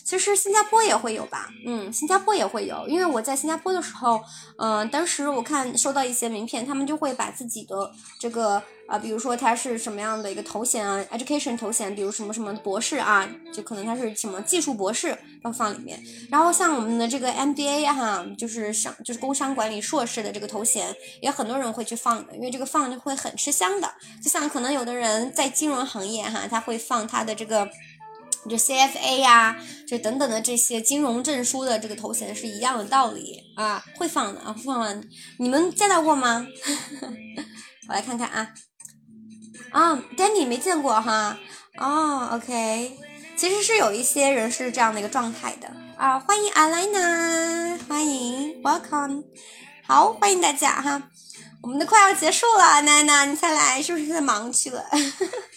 [0.07, 1.49] 其实新加坡也会有吧。
[1.67, 4.21] 嗯，新加坡也会有，因为我在新加坡的时候，
[4.59, 7.91] 嗯，当时我看收到一些名片，他们就会把自己的
[8.21, 16.01] 这个啊，比如说他是什么样的一个头衔啊，education 头衔，比如什么什么博士啊，就可能他是什么技术博士，要放里面。
[16.31, 19.77] 然后像我们的这个 MBA 哈，就是商就是工商管理。
[19.87, 23.89] 硕士的这个头衔也很多人会去放的，因为这个放就会很吃香的。
[24.23, 27.69] 就像可能有的人在金融行业哈，他会放他的这个
[28.49, 35.01] 就 CFA 呀，就等等的这些金融证书的这个头衔是一样的道理啊，会放的啊，放了。
[35.39, 36.47] 你们见到过吗？
[37.89, 38.53] 我来看看啊，
[39.71, 41.39] 啊，Danny 没见过哈，
[41.79, 42.99] 哦，OK，
[43.37, 49.25] 其实是有一些人是这样的一个状态的啊，欢迎阿莱娜，欢迎，Welcome。
[49.87, 51.11] 好，欢迎大家哈，
[51.63, 54.85] 我们都快要结束了，娜娜你才来，是不是在忙去了？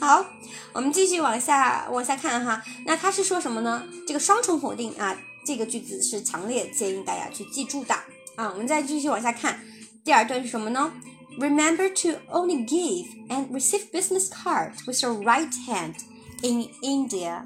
[0.00, 0.24] 好，
[0.72, 3.86] 我们继续往下往下看哈，那他是说什么呢？
[4.06, 7.94] 这个双重否定啊，这个句子是强烈建议大家去记住的
[8.36, 8.50] 啊。
[8.50, 9.60] 我们再继续往下看，
[10.04, 10.92] 第二段是什么呢
[11.38, 15.94] ？Remember to only give and receive business cards with your right hand
[16.42, 17.44] in India.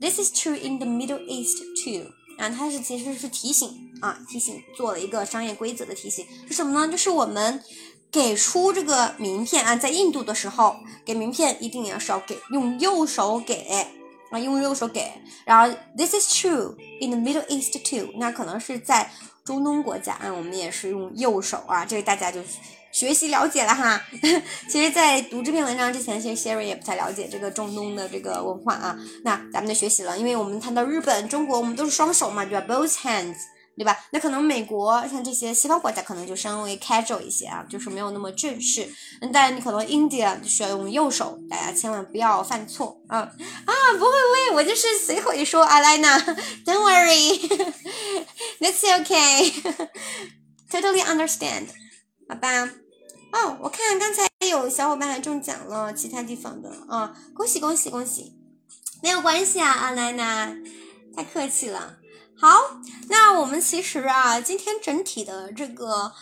[0.00, 2.12] This is true in the Middle East too.
[2.38, 3.70] 啊，它是其实是提醒
[4.00, 6.92] 啊，提醒做了一个商业规则的提醒，是什么呢？
[6.92, 7.62] 就是我们
[8.16, 13.66] 给出这个名片啊，在印度的时候给名片一定要是要给用右手给
[14.30, 15.12] 啊，用右手给。
[15.44, 19.10] 然后 this is true in the Middle East too，那可能是在
[19.44, 22.40] 中东国家啊，我们也是用右手啊，这个大家就
[22.90, 24.00] 学习了解了哈。
[24.66, 28.98] 其实，在读这篇文章之前，其实 Sherry 也不太了解这个中东的这个文化啊。
[29.24, 33.36] 那咱们就学习了，因为我们谈到日本、中国，我们都是双手嘛，对吧？Both hands。
[33.76, 33.94] 对吧？
[34.10, 38.88] 那可能美国像这些西方国家可能就稍微 casual 一些啊，就是没有那么正式。
[39.20, 43.30] 嗯，但你可能 India 需要用右手，大家千万不要犯错啊啊！
[43.92, 45.62] 不会不会，我就是随口一说。
[45.62, 46.18] 阿莱娜
[46.64, 51.66] ，Don't worry，That's okay，Totally understand，
[52.28, 52.70] 好吧？
[53.32, 58.32] 哦，我看刚才有小伙伴还中奖了，其他地方的啊，恭喜恭喜恭喜！
[59.02, 60.56] 没有关系啊，阿莱娜，
[61.14, 61.98] 太客气了。
[62.38, 62.48] 好，
[63.08, 66.12] 那我们其实啊，今天整体的这个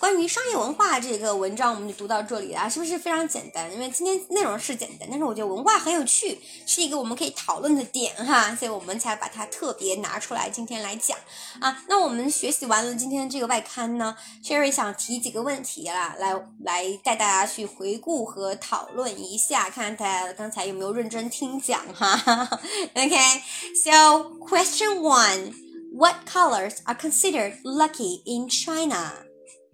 [0.00, 3.72] 关于商业文化这个文章，我们就读到这里了，是不是非常简单？
[3.72, 11.18] 因为今天内容是简单，但是我觉得文化很有趣，是一个我们可以讨论的点哈，所以我们才把它特别拿出来今天来讲
[11.60, 11.84] 啊。
[11.88, 16.32] 那我们学习完了今天这个外刊呢，Sherry 想提几个问题啦，来
[16.64, 22.48] 来带大家去回顾和讨论一下，看大家刚才有没有认真听讲哈。
[22.94, 25.63] OK，so question one。
[25.96, 29.12] What colors are considered lucky in China？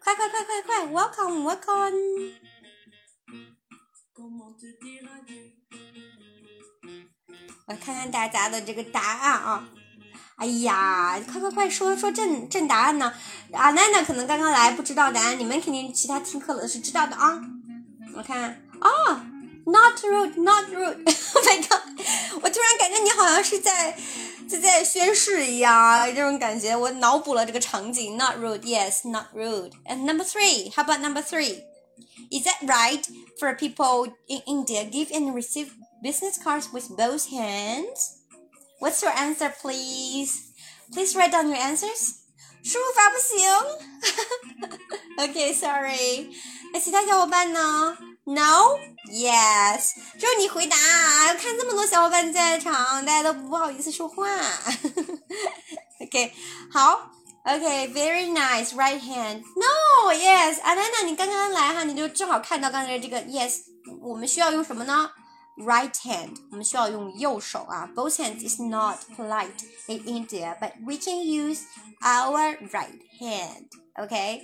[0.00, 2.34] 快快快快快，Welcome，Welcome！
[7.65, 9.69] 我看看大家的这个答案啊！
[10.37, 13.13] 哎呀，快快快说说正正答案呢！
[13.51, 17.39] 阿奈娜可能刚刚来不知道答案，你们肯定其他听课的是知道的啊！
[18.15, 19.21] 我看哦，
[19.65, 21.81] not rude，not rude，Oh my god！
[22.41, 23.97] 我突然感觉你好像是在
[24.47, 33.03] 在在宣誓一样啊，这种感觉，我脑补了这个场景，not rude，yes，not rude。And number three，how about number three？Is that right
[33.37, 35.67] for people in India give and receive
[36.03, 38.17] business cards with both hands?
[38.79, 40.51] What's your answer, please?
[40.93, 42.15] Please write down your answers.
[42.63, 43.49] 输入法不行。
[45.17, 46.29] okay, sorry.
[46.73, 47.97] 那其他小伙伴呢？
[48.25, 48.77] No,
[49.11, 49.93] yes.
[50.19, 50.75] 只有你回答。
[51.35, 54.25] 看这么多小伙伴在场，大家都不好意思说话。
[56.01, 56.33] OK，
[56.71, 57.11] 好。
[57.45, 58.73] OK, very nice.
[58.75, 59.43] Right hand.
[59.55, 60.61] No, yes.
[60.61, 63.61] 阿丹娜，你刚刚来哈，你就正好看到刚才这个 yes。
[64.01, 65.09] 我们需要用什么呢
[65.56, 67.88] ？right hand，我们需要用右手啊。
[67.94, 71.62] Both hands is not polite in India, but we can use
[72.00, 73.68] our right hand.
[73.94, 74.42] OK,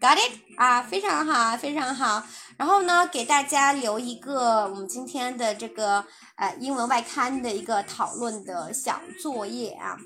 [0.00, 2.22] got it 啊，非常好，非常好。
[2.56, 6.04] 然后呢，给大家留一个我们今天的这个
[6.36, 9.96] 呃英文外刊的一个讨论的小作业啊。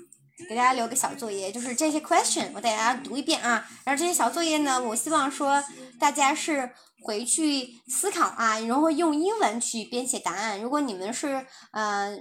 [0.49, 3.63] 给大家留个小作业，就是这些 question，我带大家读一遍啊。
[3.83, 5.63] 然后这些小作业呢，我希望说
[5.99, 6.71] 大家是。
[7.03, 10.61] 回去思考啊，然后用英文去编写答案。
[10.61, 12.15] 如果你们是呃，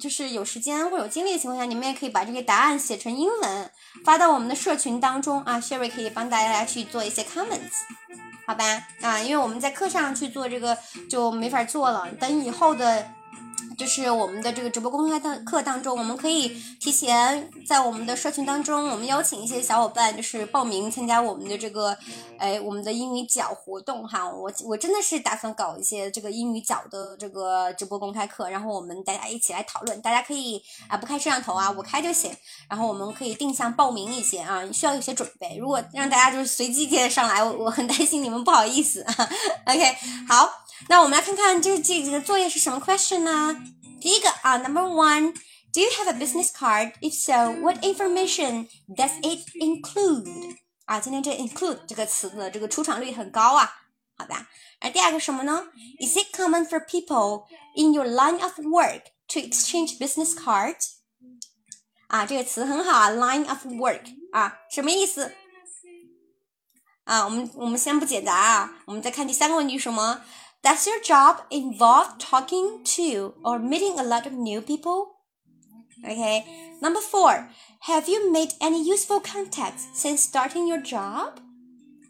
[0.00, 3.70] 就是有时间或有精力的情况下，你们也可以把这些答案写成英文
[4.04, 5.60] 发到我们的社群当中啊。
[5.60, 7.82] Sherry 可以帮大家去做一些 comments，
[8.46, 8.64] 好吧？
[9.00, 10.78] 啊，因为我们在课上去做这个
[11.10, 13.10] 就没法做了，等以后的
[13.76, 16.48] 就是我们的这个直播公开的课当中，我们可以
[16.80, 21.96] 提前在我们的社群当中，我们邀请一些小伙伴，就是报名参加我们的这个，
[22.38, 24.28] 哎，我们的英语角活动哈。
[24.28, 30.00] 我我真的是打算搞一些这个英语角的这个直播公开课，然后我们大家一起来讨论。
[30.00, 32.34] 大家可以啊不开摄像头啊，我开就行。
[32.68, 35.56] 然后我们可以定向报名一些啊，需要有些准备。
[35.58, 39.04] 如果让大家就是随机接上来，我很担心你们不好意思。
[39.66, 39.96] OK，
[40.28, 40.48] 好，
[40.88, 43.56] 那我们来看看这这几个作业是什么 question 呢？
[44.00, 46.92] 第一个啊，Number one，Do you have a business card?
[47.00, 50.56] If so, what information does it include?
[50.84, 53.72] 啊，今天这 include 这个词的这个出场率很高啊，
[54.16, 54.46] 好吧？
[54.78, 55.68] 而第二个什么呢
[55.98, 60.96] ？Is it common for people in your line of work to exchange business cards?
[62.08, 64.02] 啊，这个词很好啊，line of work
[64.32, 65.32] 啊，什么意思？
[67.04, 70.20] 啊，我们我们先不解答啊，我们再看第三个问题，什么
[70.65, 75.17] ？Does your job involve talking to or meeting a lot of new people?
[76.03, 76.45] Okay.
[76.81, 77.49] Number four,
[77.81, 81.39] have you made any useful contacts since starting your job?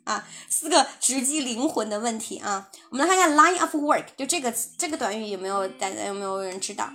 [0.03, 2.69] 啊，四个直击灵魂的问题啊！
[2.89, 6.89] 我们来看一下 line of work，就这个这个短语有没有大家有没有人知道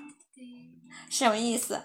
[1.08, 1.80] 什么意思？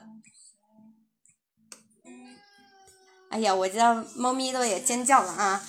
[3.29, 5.63] 哎呀，我家猫咪都也尖叫了啊！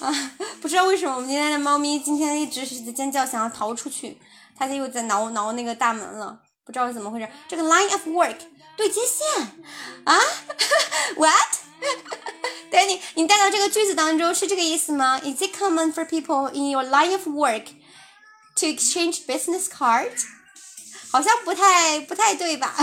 [0.00, 0.30] 啊，
[0.60, 4.18] 不知道为什么我们今天的猫咪今天一直是在尖叫，想要逃出去，
[4.56, 7.28] 它就又在挠挠那个大门了，不知道是怎么回事。
[7.48, 8.36] 这个 line of work
[8.76, 9.26] 对接线
[10.04, 10.18] 啊？
[11.16, 11.56] What？
[12.70, 17.66] 对你，你带到这个句子当中是这个意思吗？Is it common for people in your line of work
[18.56, 20.24] to exchange business cards？
[21.10, 22.74] 好像不太不太对吧？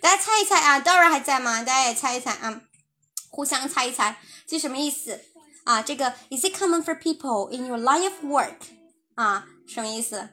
[0.00, 1.58] 大家猜一猜啊，Dora 还在吗？
[1.62, 2.60] 大家也猜一猜啊，
[3.30, 5.20] 互相猜一猜，这什么意思？
[5.70, 8.56] 啊，这个 Is it common for people in your line of work？
[9.14, 10.30] 啊，什么意思？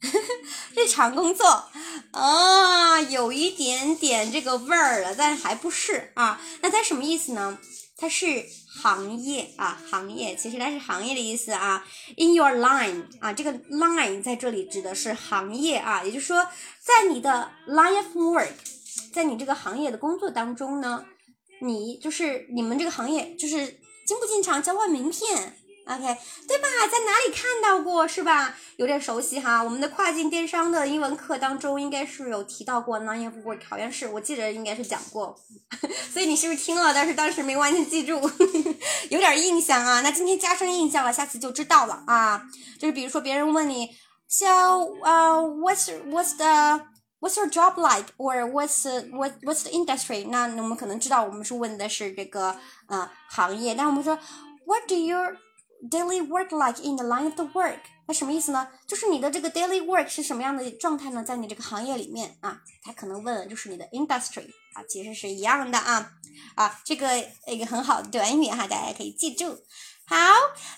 [0.74, 1.64] 日常工作
[2.12, 6.40] 啊，有一点点这个味儿了，但还不是啊。
[6.62, 7.58] 那它什么意思呢？
[7.98, 8.42] 它是
[8.80, 11.84] 行业啊，行业，其实它是行业的意思啊。
[12.16, 16.42] In your line 啊，这个 line 在这里指的是行业啊，也就是说，
[16.80, 18.54] 在你的 line of work，
[19.12, 21.04] 在你这个行业的工作当中呢，
[21.60, 23.80] 你就是你们这个行业就是。
[24.08, 25.54] 经不经常交换名片
[25.84, 26.02] ？OK，
[26.46, 26.68] 对吧？
[26.90, 28.56] 在哪里看到过是吧？
[28.76, 29.62] 有点熟悉哈。
[29.62, 35.38] 我们的跨境电商的英文课当中应该是有提到过 line of work，好像是我记得应该是讲过。
[36.10, 38.18] 所以你是不是听了，但是当时没完全记住，
[39.10, 40.00] 有点印象啊？
[40.00, 42.42] 那今天加深印象了，下次就知道了啊。
[42.78, 43.90] 就是比如说别人问你
[44.26, 44.46] ，So，
[45.02, 46.80] 呃，What's What's the
[47.20, 48.12] What's your job like?
[48.16, 50.28] Or what's what What's the industry?
[50.28, 52.56] 那我们可能知道我们是问的是这个
[52.86, 54.18] 呃行业，但我们说
[54.64, 55.36] What do your
[55.90, 57.80] daily work like in the line of the work？
[58.06, 58.68] 那什么意思呢？
[58.86, 61.22] 就是你的这个 daily work 是什么样的状态呢？
[61.22, 66.12] 在你这个行业里面啊，他可能问就是你的 industry 啊，其实是一样的啊
[66.54, 69.58] 啊，这个一个很好的短语哈，大家可以记住。
[70.10, 70.16] 好，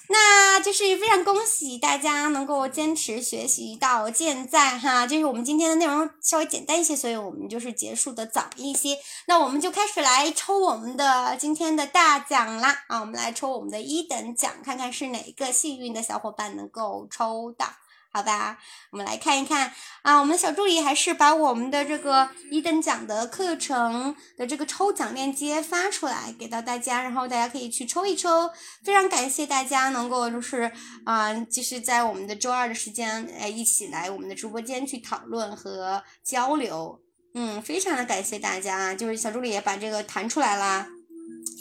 [0.09, 5.07] 那就是非常恭喜大家能够坚持学习到现在哈。
[5.07, 8.99] 就是我们今天的内容稍微简单一些，所以我们就是结束的早一些。
[9.27, 12.99] 那我们就开始来抽我们的今天的大奖啦啊！
[12.99, 17.69] 我们来抽我们的一等奖，看看是哪个幸运的小伙伴能够抽到。
[18.13, 18.59] 好吧，
[18.91, 28.51] 我们来看一看啊，我们小助理还是把我们的这个一等奖的课程的这个抽奖链接发出来给到大家，然后大家可以去抽一抽。
[28.85, 30.73] 非常感谢大家能够就是
[31.05, 37.01] 啊，就是在我们的周二的时间，哎，一起来我们的直播间去讨论和交流。
[37.35, 40.89] 嗯，非常的感谢大家，就是小助理也把这个弹出来啦。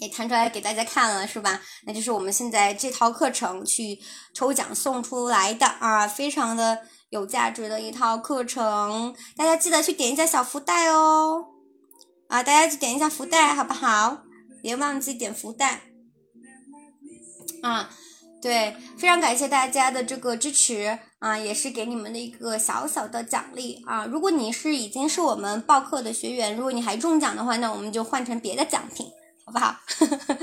[0.02, 1.62] 也弹出来给大家看了是吧？
[1.86, 4.00] 那就是我们现在这套课程去
[4.34, 6.80] 抽奖送出来的啊，非常的
[7.10, 11.46] 有价值的一套课程，大家记得去点一下小福袋哦，
[12.28, 14.24] 啊，大家去点一下福袋好不好？
[14.62, 15.82] 别忘记点福袋
[17.62, 17.90] 啊，
[18.42, 24.06] 对，非常感谢大家的这个支持啊，也是给你们的一个小小的奖励啊。
[24.06, 29.08] 如果你是已经是我们报课的学员，如果你还中奖的话，那我们就换成别的奖品。
[29.50, 29.76] 好不好？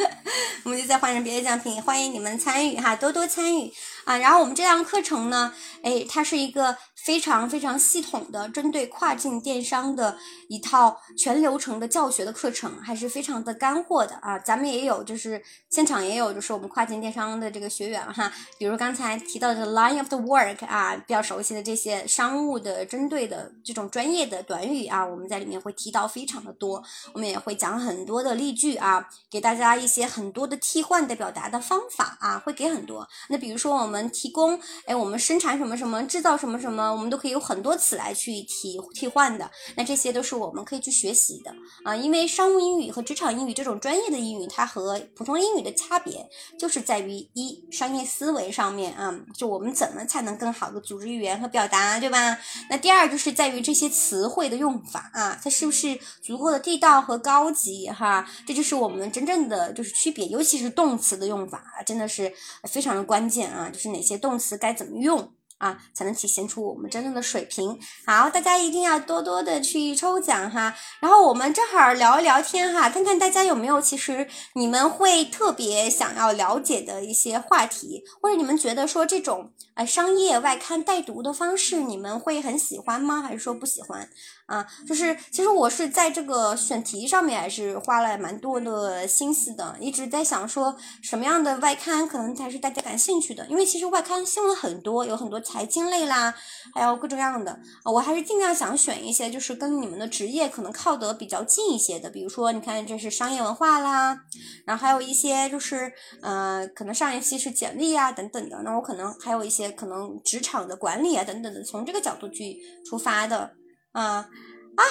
[0.65, 3.73] 我们就再换成别的奖品，欢迎你们参与哈，多多参与
[4.05, 4.19] 啊！
[4.19, 5.55] 然后我们这堂课程呢，
[5.85, 14.39] 哎，它是一个非常非常系统的，针对跨境电商的一套全流程的教学的课程，还是非常的干货的啊！
[14.39, 26.83] 咱们也有，就是现场也有，就是我们跨境电商的这个学员哈，比如刚才提到的 line of the work 啊，比较熟悉的这些商务的针对的这种专业的短语啊，我们在里面会提到非常的多，
[27.13, 29.07] 我们也会讲很多的例句啊。
[29.31, 33.07] 给大家一些很多的替换的表达的方法啊，会给很多。
[33.29, 34.07] 那比如说我们。
[34.17, 39.51] 提供，哎，我们生产什么什么，制造什么什么，我们都可以有很多词来去替替换的。
[39.75, 41.55] 那这些都是我们可以去学习的
[41.85, 52.39] 啊，因为商务英语和职场英语这种专业的英语，它和普通英语的差别就是在于一商业思维上面啊，就我们怎么才能更好的组织语言和表达，对吧？
[52.71, 58.29] 那第二就是在于这些词汇的用法啊，它是不是足够的地道和高级哈？
[58.47, 62.33] 这就是我们真正的就是区别，尤其是动词的用法，真的是
[62.65, 63.71] 非常的关键啊！
[63.71, 67.79] 就是哪些动词该怎么用啊，才能体现出我们真正的水平。
[68.07, 70.77] 好，大家一定要多多的去抽奖哈。
[71.01, 83.23] 然后我们正好聊一聊天哈，看看大家有没有其实你们会特别想要了解的一些话题，或者你们觉得说这种呃商业外刊带读的方式，你们会很喜欢吗？
[83.23, 84.09] 还是说不喜欢？
[84.47, 96.33] 啊，就是其实我是在这个选题上面还是花了蛮多的心思的，一直在想说什么样的外刊可能才是大家感兴趣的，因为其实外刊新闻很多，有很多财经类啦，
[96.73, 97.51] 还有各种各样的
[97.83, 104.17] 啊，我还是尽量想选一些就是跟你们的职业可能靠得比较近一些的，比如说你看这是商业文化啦，
[104.65, 105.93] 然后还有一些就是
[106.23, 112.57] 呃可能上一期是简历啊等等的，那我可能还有一些可能职场的管理啊等等的，从这个角度去
[112.89, 113.51] 出发的。
[113.97, 114.29] 啊
[114.77, 114.85] 啊！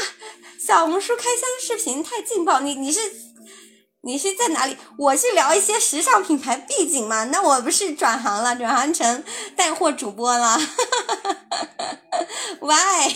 [0.60, 3.00] 小红书开箱视频太劲爆，你你是
[4.02, 4.76] 你是在哪里？
[4.98, 9.24] 我是聊一些时尚品牌背景嘛，那我不是转行了，转行成
[9.56, 10.58] 带货主播了。
[12.60, 13.14] Why？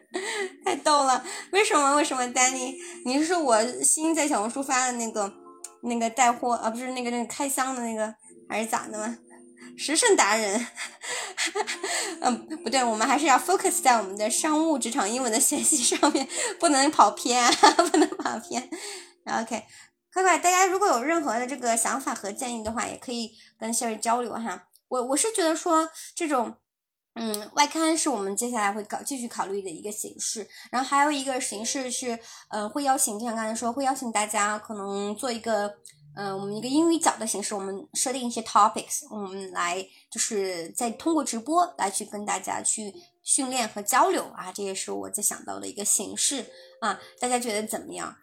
[0.64, 1.22] 太逗了！
[1.50, 1.96] 为什么？
[1.96, 5.30] 为什么？Danny，你是说我新在小红书发的那个
[5.82, 6.70] 那个带货啊？
[6.70, 8.14] 不是那个那个开箱的那个，
[8.48, 9.18] 还是咋的吗？
[9.76, 10.66] 时尚达人，
[12.22, 16.26] 嗯，不对，我们还是要 focus 在我们的商务职场英文的学习上面，
[16.58, 17.52] 不能跑偏，
[17.90, 18.62] 不能跑偏。
[19.26, 19.64] OK，
[20.12, 24.68] 快快，大家如果有任何的这个想法和建议的话，也可以跟 Siri 交流哈。
[24.88, 26.56] 我我是觉得说这种，
[27.14, 35.76] 嗯，外刊是我们接下来会考继续考虑的一个形式，然后还有一个形式是，呃，会邀请，就像刚才说，会邀请大家可能做一个。
[36.16, 42.90] 嗯，我们一个英语角的形式，我们设定一些 topics，我们来就是在通过直播来去跟大家去
[43.22, 46.46] 训练和交流啊，这也是我在想到的一个形式
[46.80, 48.16] 啊，大家觉得怎么样？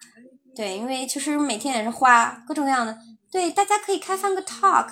[0.56, 2.98] 对，因为其实每天也是花各种各样的，
[3.32, 4.88] 对，大家可以开放个 talk，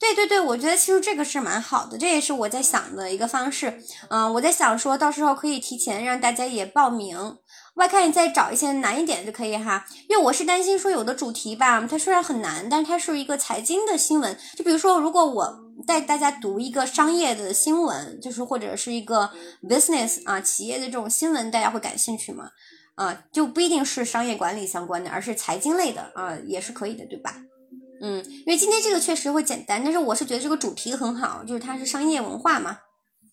[0.00, 7.38] 对对对，我觉得其实这个是蛮好的，这也是我在想的一个方式，嗯，我在想说到时候可以提前让大家也报名。
[7.74, 14.36] 外看你再找一些难一点就可以哈，因为我是担心说有的主题吧，它虽然很难，但是它是一个财经的新闻。
[14.56, 19.30] 就比如说，如果我带大家读一个商业的新闻，就是或者是一个
[19.62, 22.50] business 啊企业的这种新闻，大家会感兴趣吗？
[22.94, 27.34] 啊，就不一定是商业管理相关的，而是财经类的啊，也是可以的，对吧？
[28.02, 32.78] 嗯，因为今天这个确实会简单，但是我是觉得这个主题很好，就是它是商业文化嘛。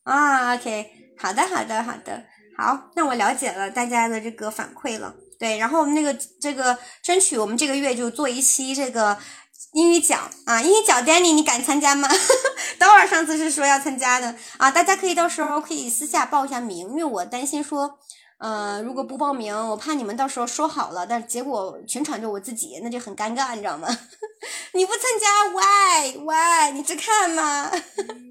[0.03, 2.23] 啊，OK，好的，好的，好的。
[2.59, 5.13] 好，那我了解了大家的这个反馈了。
[5.39, 9.17] 对，然后我们那个这个争取我们这个月就做一期这个
[9.71, 12.09] 英语角啊，英语角，Danny，你敢参加吗？
[12.77, 17.97] 等会儿上次是说要参加的啊，大家可以到时候可以私下报一下名，因为我担心说，
[18.39, 23.87] 呃，如果不报名，我怕你们到时候说好了，但结果全场就我自己，那就很尴尬，你知道吗？
[24.73, 26.71] 你不参加，Why？Why？
[26.73, 27.71] 你只看吗？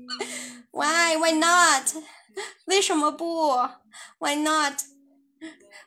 [0.73, 1.85] Why？Why not？
[2.67, 3.57] 为什么不
[4.19, 4.75] ？Why not？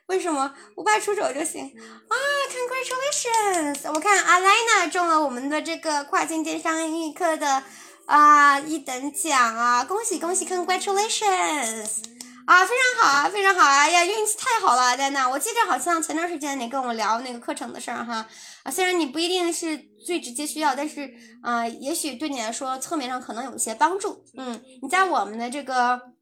[0.06, 2.14] 为什么不怕出手就行啊
[2.50, 3.90] ？Congratulations！
[3.92, 7.62] 我看阿莱娜中了我们的这个跨境电商英语课的
[8.06, 9.84] 啊一等奖啊！
[9.84, 12.02] 恭喜恭喜！Congratulations！
[12.46, 13.88] 啊，非常好啊，非常好啊！
[13.88, 15.28] 呀，运气太好了，阿莱娜。
[15.28, 18.26] 我记着好像前段时间你跟我聊那个课程的事儿哈
[18.64, 21.10] 啊，虽然你不一定是最直接需要，但是
[21.42, 24.24] 啊，也许对你来说侧面上可能有一些帮助。
[24.36, 26.12] 嗯，你在我们的这个。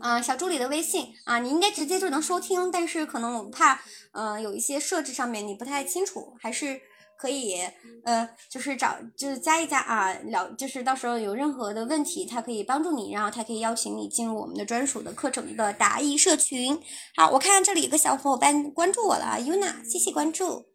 [0.00, 3.80] 啊，小助理的微信啊，你应该直接就能收听，但是可能我们怕，
[4.12, 6.80] 呃，有一些设置上面你不太清楚，还是
[7.16, 7.60] 可以，
[8.04, 16.80] 呃，就是找就是加一加啊，了，就是到时候有任何的问题，他可以帮助你，然后他可以邀请你进入我们的专属的课程的答疑社群。
[17.16, 20.66] 好，我看这里有个小伙伴关注我了，Yuna，谢谢关注。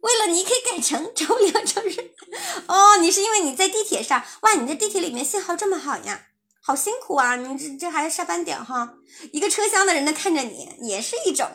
[0.00, 2.12] 为了你可以改成周六周日，
[2.68, 6.26] 哦，你是因为你在地铁上，哇，你在地铁里面信号这么好呀？
[6.66, 7.36] 好辛苦啊！
[7.36, 8.92] 你这这还是下班点哈，
[9.32, 11.48] 一个车厢的人都看着你，也是一种，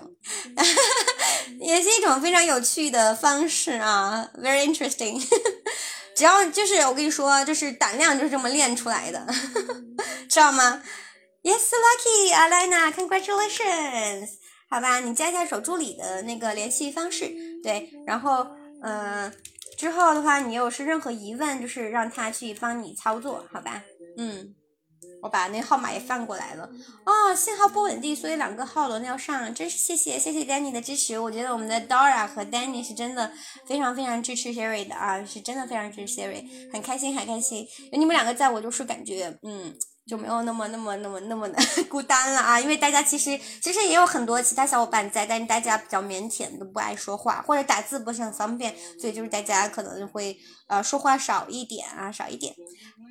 [1.59, 5.21] 也是一种非常有趣的方式啊，very interesting。
[6.15, 9.27] 只要就是我跟你说，就是胆量就是这么练出来的，
[10.31, 10.81] 知道吗
[11.43, 14.29] ？Yes, lucky, Alina, congratulations！。
[14.69, 17.29] 好吧，你加一下手助理的那个联系方式，
[17.61, 18.47] 对，然后
[18.81, 19.29] 嗯，
[19.77, 23.83] 之后的话，你有是任何疑问，就是让他去帮你操作，好吧？
[24.17, 24.55] 嗯。
[25.22, 26.69] 我把那号码也放过来了
[27.06, 31.19] 哦，信号不稳定，所以两个号轮要上，真是谢谢谢谢 Danny 的支持。
[31.19, 33.31] 我觉得我们的 Dora 和 Danny 是真的
[33.65, 39.76] 非常非常支持 Siri 的啊，是真的非常支持 Siri，很开心很开心，有你们两个在我就是感觉嗯。
[40.07, 41.57] 就没有那么那么那么那么的
[41.87, 42.59] 孤单了啊！
[42.59, 50.37] 因为大家其实其实也有很多其他小伙伴在，但是大家比较腼腆，都不爱说话，或者打字不是很方便，所以就是大家可能会
[50.67, 52.53] 呃说话少一点啊，少一点。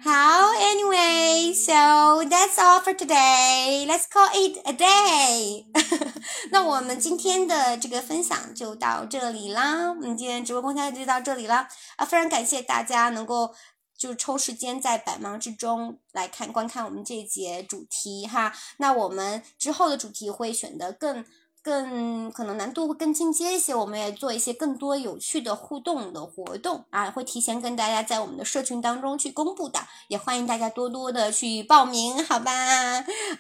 [0.03, 3.87] 好，Anyway, so that's all for today.
[3.87, 5.65] Let's call it a day.
[6.51, 12.05] 那我们今天的这个分享就到这里啦，我们今天直播公开就到这里了啊！
[12.05, 13.55] 非常感谢大家能够。
[14.01, 21.23] 就是抽时间在百忙之中来看观看我们这一节主题哈，那我们之后的主题会选的更
[21.63, 29.79] 更可能难度会更进阶一些，我们也做一些更多有趣的互动的活动啊，会提前跟大家在我们的社群当中去公布的，
[30.09, 32.51] 也欢迎大家多多的去报名，好吧？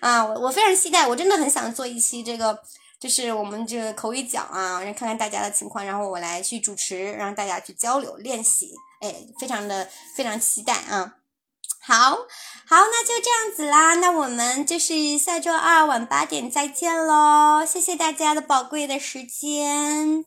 [0.01, 2.62] 啊，我我非常期待，我真的很想做一期这个，
[2.99, 8.74] 就是我们这个口语讲啊，让看看大家的情况，然后我来去主持，让大家去交流练习。
[9.01, 11.16] 哎，非常的非常期待啊！
[11.82, 12.10] 好，
[12.68, 13.94] 好，那就这样子啦。
[13.94, 17.64] 那我们就是下周二晚八点再见喽！
[17.66, 20.24] 谢谢大家的宝贵的时间。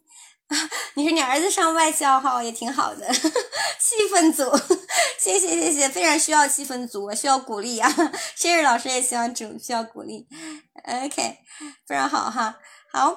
[0.95, 4.51] 你说你儿子上外校哈也挺好的，气氛组，
[5.19, 7.89] 谢谢谢谢，非常需要气氛组，需要鼓励啊。
[8.37, 10.27] Sherry 老师也希望主需要鼓励。
[10.85, 11.37] OK，
[11.87, 12.59] 非常好哈，
[12.91, 13.09] 好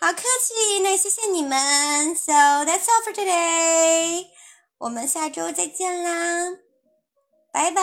[0.00, 2.14] 好客气，那谢谢你们。
[2.14, 4.33] So that's all for today.
[4.84, 6.58] 我们下周再见啦，
[7.50, 7.80] 拜拜，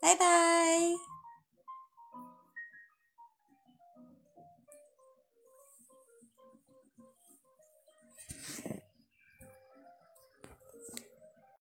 [0.00, 1.05] 拜拜。